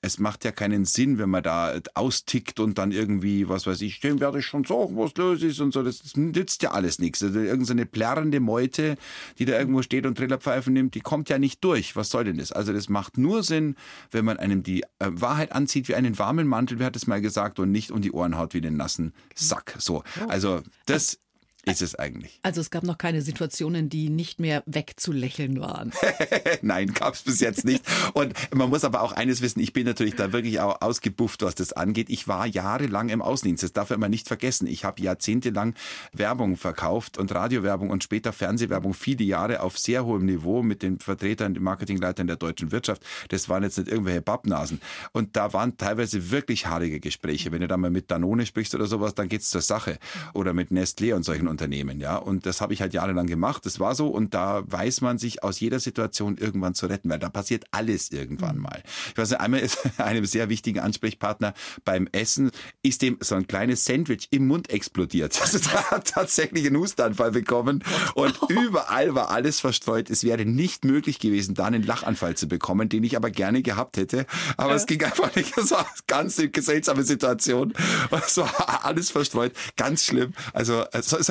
[0.01, 3.99] Es macht ja keinen Sinn, wenn man da austickt und dann irgendwie, was weiß ich,
[3.99, 5.83] dem werde ich schon sagen, was los ist und so.
[5.83, 7.21] Das, das nützt ja alles nichts.
[7.21, 8.97] Also irgendeine plärrende Meute,
[9.41, 11.97] die da irgendwo steht und Trillerpfeifen nimmt, die kommt ja nicht durch.
[11.97, 12.53] Was soll denn das?
[12.53, 13.75] Also das macht nur Sinn,
[14.13, 17.21] wenn man einem die äh, Wahrheit anzieht wie einen warmen Mantel, wer hat es mal
[17.21, 19.75] gesagt, und nicht um die Ohren haut wie den nassen Sack.
[19.81, 20.05] So.
[20.21, 20.29] Oh.
[20.29, 21.19] Also das
[21.65, 22.39] ist es eigentlich.
[22.43, 25.93] Also es gab noch keine Situationen, die nicht mehr wegzulächeln waren.
[26.63, 27.85] Nein, gab es bis jetzt nicht.
[28.15, 31.57] Und man muss aber auch eines wissen, ich bin natürlich da wirklich auch ausgebufft, was
[31.57, 32.09] das angeht.
[32.11, 34.67] Ich war jahrelang im Außendienst, das darf man nicht vergessen.
[34.67, 35.75] Ich habe jahrzehntelang
[36.13, 41.01] Werbung verkauft und Radiowerbung und später Fernsehwerbung viele Jahre auf sehr hohem Niveau mit den
[41.01, 43.03] Vertretern, den Marketingleitern der deutschen Wirtschaft.
[43.29, 44.81] Das waren jetzt nicht irgendwelche Bappnasen.
[45.13, 47.53] Und da waren teilweise wirklich haarige Gespräche.
[47.53, 49.99] Wenn du da mal mit Danone sprichst oder sowas, dann geht's zur Sache.
[50.35, 52.17] Oder mit Nestlé und solchen Unternehmen, ja.
[52.17, 53.65] Und das habe ich halt jahrelang gemacht.
[53.67, 54.09] Das war so.
[54.09, 58.11] Und da weiß man sich aus jeder Situation irgendwann zu retten, weil da passiert alles
[58.11, 58.63] irgendwann mhm.
[58.63, 58.83] mal.
[59.11, 62.51] Ich weiß nicht, einmal ist einem sehr wichtigen Ansprechpartner beim Essen,
[62.83, 65.39] ist dem so ein kleines Sandwich im Mund explodiert.
[65.49, 67.83] Also da hat tatsächlich einen Hustanfall bekommen
[68.15, 70.11] und überall war alles verstreut.
[70.11, 73.97] Es wäre nicht möglich gewesen, da einen Lachanfall zu bekommen, den ich aber gerne gehabt
[73.97, 74.27] hätte.
[74.59, 74.77] Aber ja.
[74.77, 75.57] es ging einfach nicht.
[75.57, 77.73] Es war eine ganz seltsame Situation.
[78.11, 79.53] Es war alles verstreut.
[79.77, 80.33] Ganz schlimm.
[80.53, 80.85] Also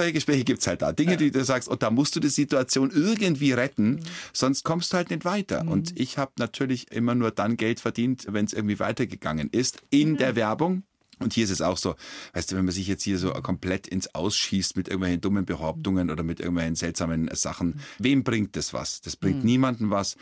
[0.07, 0.93] solche Gespräche gibt's halt da.
[0.93, 3.99] Dinge, die du sagst, und da musst du die Situation irgendwie retten, mhm.
[4.33, 5.63] sonst kommst du halt nicht weiter.
[5.63, 5.71] Mhm.
[5.71, 9.81] Und ich habe natürlich immer nur dann Geld verdient, wenn es irgendwie weitergegangen ist.
[9.89, 10.17] In mhm.
[10.17, 10.83] der Werbung,
[11.19, 11.95] und hier ist es auch so,
[12.33, 16.09] weißt du, wenn man sich jetzt hier so komplett ins Ausschießt mit irgendwelchen dummen Behauptungen
[16.09, 17.79] oder mit irgendwelchen seltsamen Sachen, mhm.
[17.99, 19.01] wem bringt das was?
[19.01, 19.45] Das bringt mhm.
[19.45, 20.15] niemandem was.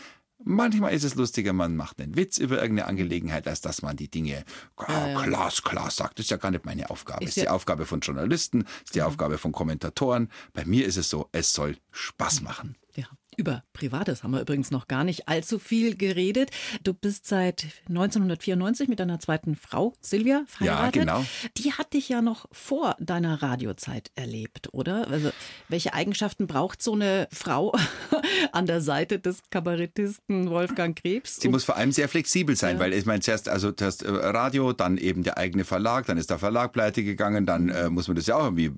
[0.44, 4.10] Manchmal ist es lustiger, man macht einen Witz über irgendeine Angelegenheit, als dass man die
[4.10, 4.44] Dinge
[4.76, 6.20] glasklar sagt.
[6.20, 7.24] Das ist ja gar nicht meine Aufgabe.
[7.24, 9.06] Ist, ist die Aufgabe von Journalisten, ist die mhm.
[9.06, 10.30] Aufgabe von Kommentatoren.
[10.54, 12.76] Bei mir ist es so, es soll Spaß machen.
[12.96, 13.08] Ja.
[13.38, 16.52] Über Privates haben wir übrigens noch gar nicht allzu viel geredet.
[16.84, 20.96] Du bist seit 1994 mit deiner zweiten Frau Silvia verheiratet.
[20.96, 21.26] Ja, genau.
[21.58, 25.08] Die hat dich ja noch vor deiner Radiozeit erlebt, oder?
[25.10, 25.32] Also,
[25.68, 27.74] welche Eigenschaften braucht so eine Frau
[28.52, 31.38] an der Seite des Kabarettisten Wolfgang Krebs?
[31.38, 32.80] Sie muss vor allem sehr flexibel sein, ja.
[32.80, 36.30] weil ich meine, zuerst, also zuerst äh, Radio, dann eben der eigene Verlag, dann ist
[36.30, 38.72] der Verlag pleite gegangen, dann äh, muss man das ja auch irgendwie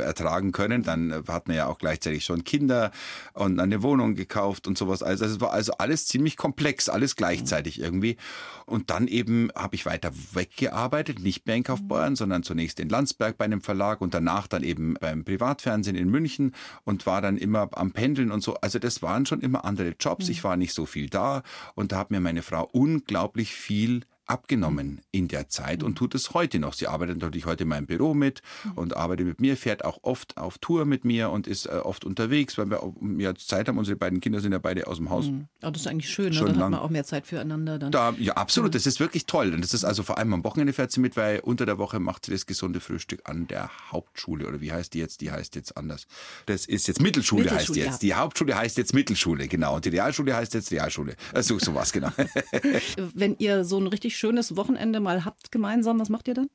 [0.00, 0.82] ertragen können.
[0.82, 2.92] Dann äh, hat man ja auch gleichzeitig schon Kinder
[3.32, 5.02] und eine Wohnung Wohnung gekauft und sowas.
[5.02, 8.16] Also es war also alles ziemlich komplex, alles gleichzeitig irgendwie.
[8.66, 13.36] Und dann eben habe ich weiter weggearbeitet, nicht mehr in Kaufbeuren, sondern zunächst in Landsberg
[13.38, 16.52] bei einem Verlag und danach dann eben beim Privatfernsehen in München
[16.84, 18.54] und war dann immer am Pendeln und so.
[18.56, 20.28] Also das waren schon immer andere Jobs.
[20.28, 21.42] Ich war nicht so viel da
[21.74, 26.34] und da hat mir meine Frau unglaublich viel abgenommen in der Zeit und tut es
[26.34, 26.74] heute noch.
[26.74, 28.42] Sie arbeitet natürlich heute in meinem Büro mit
[28.74, 32.04] und arbeitet mit mir, fährt auch oft auf Tour mit mir und ist äh, oft
[32.04, 32.80] unterwegs, weil wir
[33.18, 33.78] ja Zeit haben.
[33.78, 35.26] Unsere beiden Kinder sind ja beide aus dem Haus.
[35.26, 35.46] Mhm.
[35.62, 36.38] Oh, das ist eigentlich schön, ne?
[36.38, 36.56] dann lang.
[36.56, 37.78] hat man auch mehr Zeit füreinander.
[37.78, 37.92] Dann.
[37.92, 38.70] Da, ja, absolut.
[38.70, 38.72] Mhm.
[38.72, 39.52] Das ist wirklich toll.
[39.52, 42.00] Und das ist also vor allem am Wochenende fährt sie mit, weil unter der Woche
[42.00, 44.46] macht sie das gesunde Frühstück an der Hauptschule.
[44.46, 45.20] Oder wie heißt die jetzt?
[45.20, 46.06] Die heißt jetzt anders.
[46.46, 48.02] Das ist jetzt Mittelschule, Mittelschule heißt jetzt.
[48.02, 48.08] Ja.
[48.08, 49.76] Die Hauptschule heißt jetzt Mittelschule, genau.
[49.76, 51.16] Und die Realschule heißt jetzt Realschule.
[51.32, 52.10] Also sowas, genau.
[53.14, 56.48] Wenn ihr so ein richtig schönes Wochenende mal habt gemeinsam, was macht ihr dann?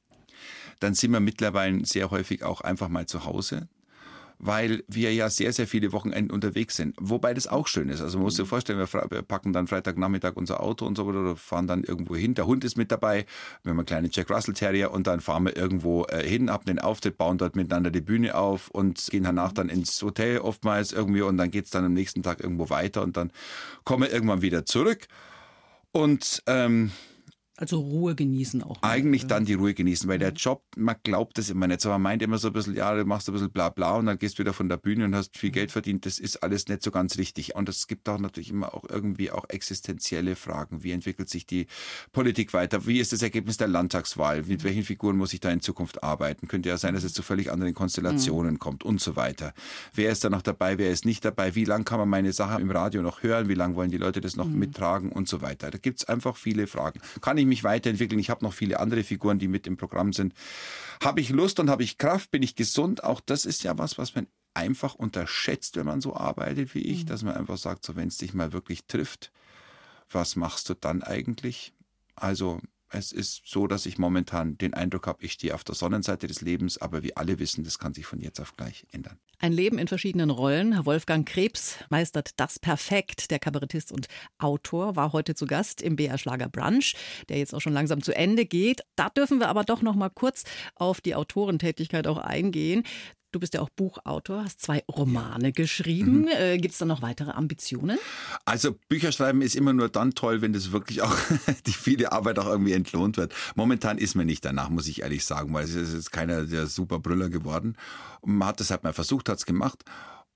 [0.80, 3.68] Dann sind wir mittlerweile sehr häufig auch einfach mal zu Hause
[4.40, 6.96] weil wir ja sehr, sehr viele Wochenenden unterwegs sind.
[7.00, 8.02] Wobei das auch schön ist.
[8.02, 11.68] Also man muss sich vorstellen, wir packen dann Freitagnachmittag unser Auto und so oder fahren
[11.68, 12.36] dann irgendwo hin.
[12.36, 13.26] Der Hund ist mit dabei.
[13.64, 16.64] Wir haben einen kleinen Jack Russell Terrier und dann fahren wir irgendwo äh, hin, haben
[16.64, 20.94] den Auftritt, bauen dort miteinander die Bühne auf und gehen danach dann ins Hotel oftmals
[20.94, 23.32] irgendwie und dann geht's dann am nächsten Tag irgendwo weiter und dann
[23.84, 25.08] kommen wir irgendwann wieder zurück
[25.92, 26.92] Und ähm,
[27.60, 28.82] also Ruhe genießen auch.
[28.84, 31.90] Eigentlich dann die Ruhe genießen, weil der Job, man glaubt das immer nicht so.
[31.90, 34.18] Man meint immer so ein bisschen, ja, du machst ein bisschen bla bla und dann
[34.18, 36.06] gehst du wieder von der Bühne und hast viel Geld verdient.
[36.06, 37.56] Das ist alles nicht so ganz richtig.
[37.56, 40.84] Und es gibt auch natürlich immer auch irgendwie auch existenzielle Fragen.
[40.84, 41.68] Wie entwickelt sich die
[42.14, 42.88] Politik weiter?
[42.88, 44.44] Wie ist das Ergebnis der Landtagswahl?
[44.44, 46.48] Mit welchen Figuren muss ich da in Zukunft arbeiten?
[46.48, 48.60] Könnte ja sein, dass es zu völlig anderen Konstellationen mhm.
[48.60, 49.54] kommt und so weiter.
[49.94, 50.78] Wer ist da noch dabei?
[50.78, 51.56] Wer ist nicht dabei?
[51.56, 53.50] Wie lange kann man meine Sache im Radio noch hören?
[53.50, 54.60] Wie lange wollen die Leute das noch mhm.
[54.60, 55.72] mittragen und so weiter?
[55.72, 57.02] Da gibt es einfach viele Fragen.
[57.20, 58.20] Kann ich mich weiterentwickeln?
[58.20, 60.34] Ich habe noch viele andere Figuren, die mit im Programm sind.
[61.04, 62.32] Habe ich Lust und habe ich Kraft?
[62.32, 63.04] Bin ich gesund?
[63.04, 67.04] Auch das ist ja was, was man einfach unterschätzt, wenn man so arbeitet wie ich,
[67.04, 67.08] mhm.
[67.08, 69.32] dass man einfach sagt, so wenn es dich mal wirklich trifft,
[70.10, 71.74] was machst du dann eigentlich?
[72.16, 72.60] Also
[72.90, 76.42] es ist so, dass ich momentan den Eindruck habe, ich stehe auf der Sonnenseite des
[76.42, 79.20] Lebens, aber wie alle wissen, das kann sich von jetzt auf gleich ändern.
[79.42, 80.86] Ein Leben in verschiedenen Rollen.
[80.86, 83.32] Wolfgang Krebs meistert das perfekt.
[83.32, 86.96] Der Kabarettist und Autor war heute zu Gast im BR Schlager Brunch,
[87.30, 88.82] der jetzt auch schon langsam zu Ende geht.
[88.96, 90.44] Da dürfen wir aber doch noch mal kurz
[90.76, 92.84] auf die Autorentätigkeit auch eingehen.
[93.32, 96.22] Du bist ja auch Buchautor, hast zwei Romane geschrieben.
[96.22, 96.28] Mhm.
[96.30, 98.00] Äh, Gibt es da noch weitere Ambitionen?
[98.46, 101.16] Also Bücher schreiben ist immer nur dann toll, wenn das wirklich auch
[101.68, 103.34] die viele Arbeit auch irgendwie entlohnt wird.
[103.56, 106.66] Momentan ist mir nicht danach, muss ich ehrlich sagen, weil es ist jetzt keiner der
[106.66, 107.78] super Brüller geworden.
[108.26, 109.84] Man hat es halt mal versucht, hat es gemacht.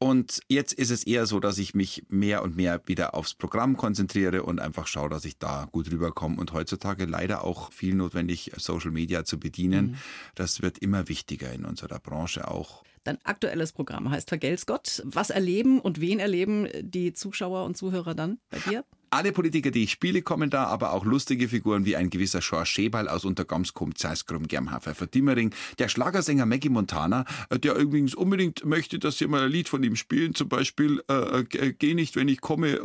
[0.03, 3.77] Und jetzt ist es eher so, dass ich mich mehr und mehr wieder aufs Programm
[3.77, 6.35] konzentriere und einfach schaue, dass ich da gut rüberkomme.
[6.41, 9.91] Und heutzutage leider auch viel notwendig, Social Media zu bedienen.
[9.91, 9.95] Mhm.
[10.35, 12.83] Das wird immer wichtiger in unserer Branche auch.
[13.03, 15.01] Dein aktuelles Programm heißt Vergelt's Gott.
[15.05, 18.85] Was erleben und wen erleben die Zuschauer und Zuhörer dann bei dir?
[19.13, 22.65] Alle Politiker, die ich spiele, kommen da, aber auch lustige Figuren wie ein gewisser George
[22.65, 28.97] Schebal aus Untergamskum, Zeiskrum, Germhafer, Verdimmering, der Schlagersänger Maggie Montana, äh, der übrigens unbedingt möchte,
[28.97, 32.27] dass sie mal ein Lied von ihm spielen, zum Beispiel äh, äh Geh nicht, wenn
[32.27, 32.79] ich komme.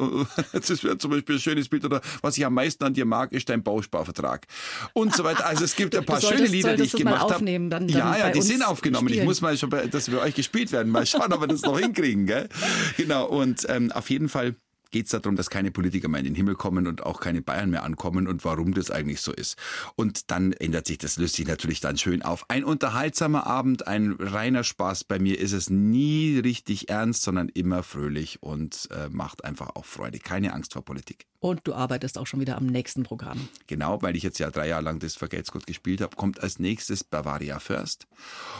[0.53, 1.87] Das wäre zum Beispiel ein schönes Bild.
[1.87, 4.47] Oder was ich am meisten an dir mag, ist dein Bausparvertrag.
[4.93, 5.47] Und so weiter.
[5.47, 7.49] Also es gibt ein paar schöne Lieder, die ich gemacht habe.
[7.89, 9.09] Ja, ja, die sind aufgenommen.
[9.09, 9.23] Spielen.
[9.23, 10.91] Ich muss mal schon, bei, dass wir euch gespielt werden.
[10.91, 12.27] Mal schauen, ob wir das noch hinkriegen.
[12.27, 12.49] Gell?
[12.97, 13.27] Genau.
[13.27, 14.57] Und ähm, auf jeden Fall
[14.91, 17.70] geht es darum, dass keine Politiker mehr in den Himmel kommen und auch keine Bayern
[17.70, 19.57] mehr ankommen und warum das eigentlich so ist.
[19.97, 22.45] Und dann ändert sich das, löst sich natürlich dann schön auf.
[22.49, 25.05] Ein unterhaltsamer Abend, ein reiner Spaß.
[25.05, 29.84] Bei mir ist es nie richtig ernst, sondern immer fröhlich und äh, macht einfach auch
[29.84, 30.18] Freude.
[30.18, 31.26] Keine Angst vor Politik.
[31.41, 33.49] Und du arbeitest auch schon wieder am nächsten Programm.
[33.66, 37.05] Genau, weil ich jetzt ja drei Jahre lang das Vergelt's gespielt habe, kommt als nächstes
[37.05, 38.07] Bavaria First.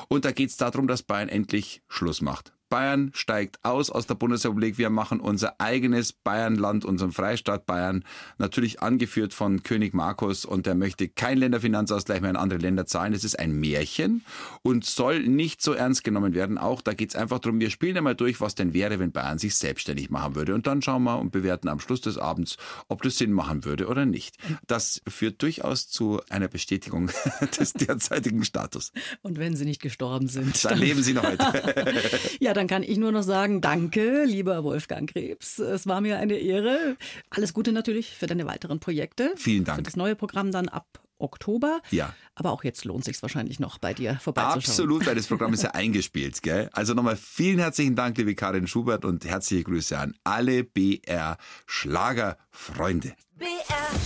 [0.09, 4.15] Und da geht es darum, dass Bayern endlich Schluss macht Bayern steigt aus aus der
[4.15, 4.79] Bundesrepublik.
[4.79, 8.05] Wir machen unser eigenes Bayernland, unseren Freistaat Bayern,
[8.39, 13.13] natürlich angeführt von König Markus und der möchte kein Länderfinanzausgleich mehr in andere Länder zahlen.
[13.13, 14.25] Das ist ein Märchen
[14.63, 16.59] und soll nicht so ernst genommen werden.
[16.59, 19.39] Auch da geht es einfach darum, wir spielen einmal durch, was denn wäre, wenn Bayern
[19.39, 20.55] sich selbstständig machen würde.
[20.55, 22.57] Und dann schauen wir und bewerten am Schluss des Abends,
[22.89, 24.37] ob das Sinn machen würde oder nicht.
[24.67, 27.11] Das führt durchaus zu einer Bestätigung
[27.59, 28.93] des derzeitigen Status.
[29.23, 30.65] Und wenn Sie nicht gestorben sind.
[30.65, 31.45] Dann, dann leben Sie noch heute.
[32.41, 35.59] ja, dann kann ich nur noch sagen, danke, lieber Wolfgang Krebs.
[35.61, 36.97] Es war mir eine Ehre.
[37.31, 39.33] Alles Gute natürlich für deine weiteren Projekte.
[39.37, 39.79] Vielen Dank.
[39.79, 41.81] Für das neue Programm dann ab Oktober.
[41.91, 42.15] Ja.
[42.35, 44.59] Aber auch jetzt lohnt sich wahrscheinlich noch bei dir vorbeizuschauen.
[44.59, 46.43] Absolut, weil das Programm ist ja eingespielt.
[46.43, 46.69] Gell?
[46.73, 53.15] Also nochmal vielen herzlichen Dank, liebe Karin Schubert und herzliche Grüße an alle BR Schlagerfreunde.
[53.37, 53.49] BR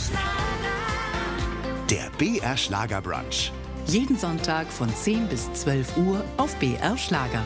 [0.07, 0.53] Schlager.
[1.91, 3.51] Der BR Schlager Brunch.
[3.87, 7.45] Jeden Sonntag von 10 bis 12 Uhr auf BR Schlager.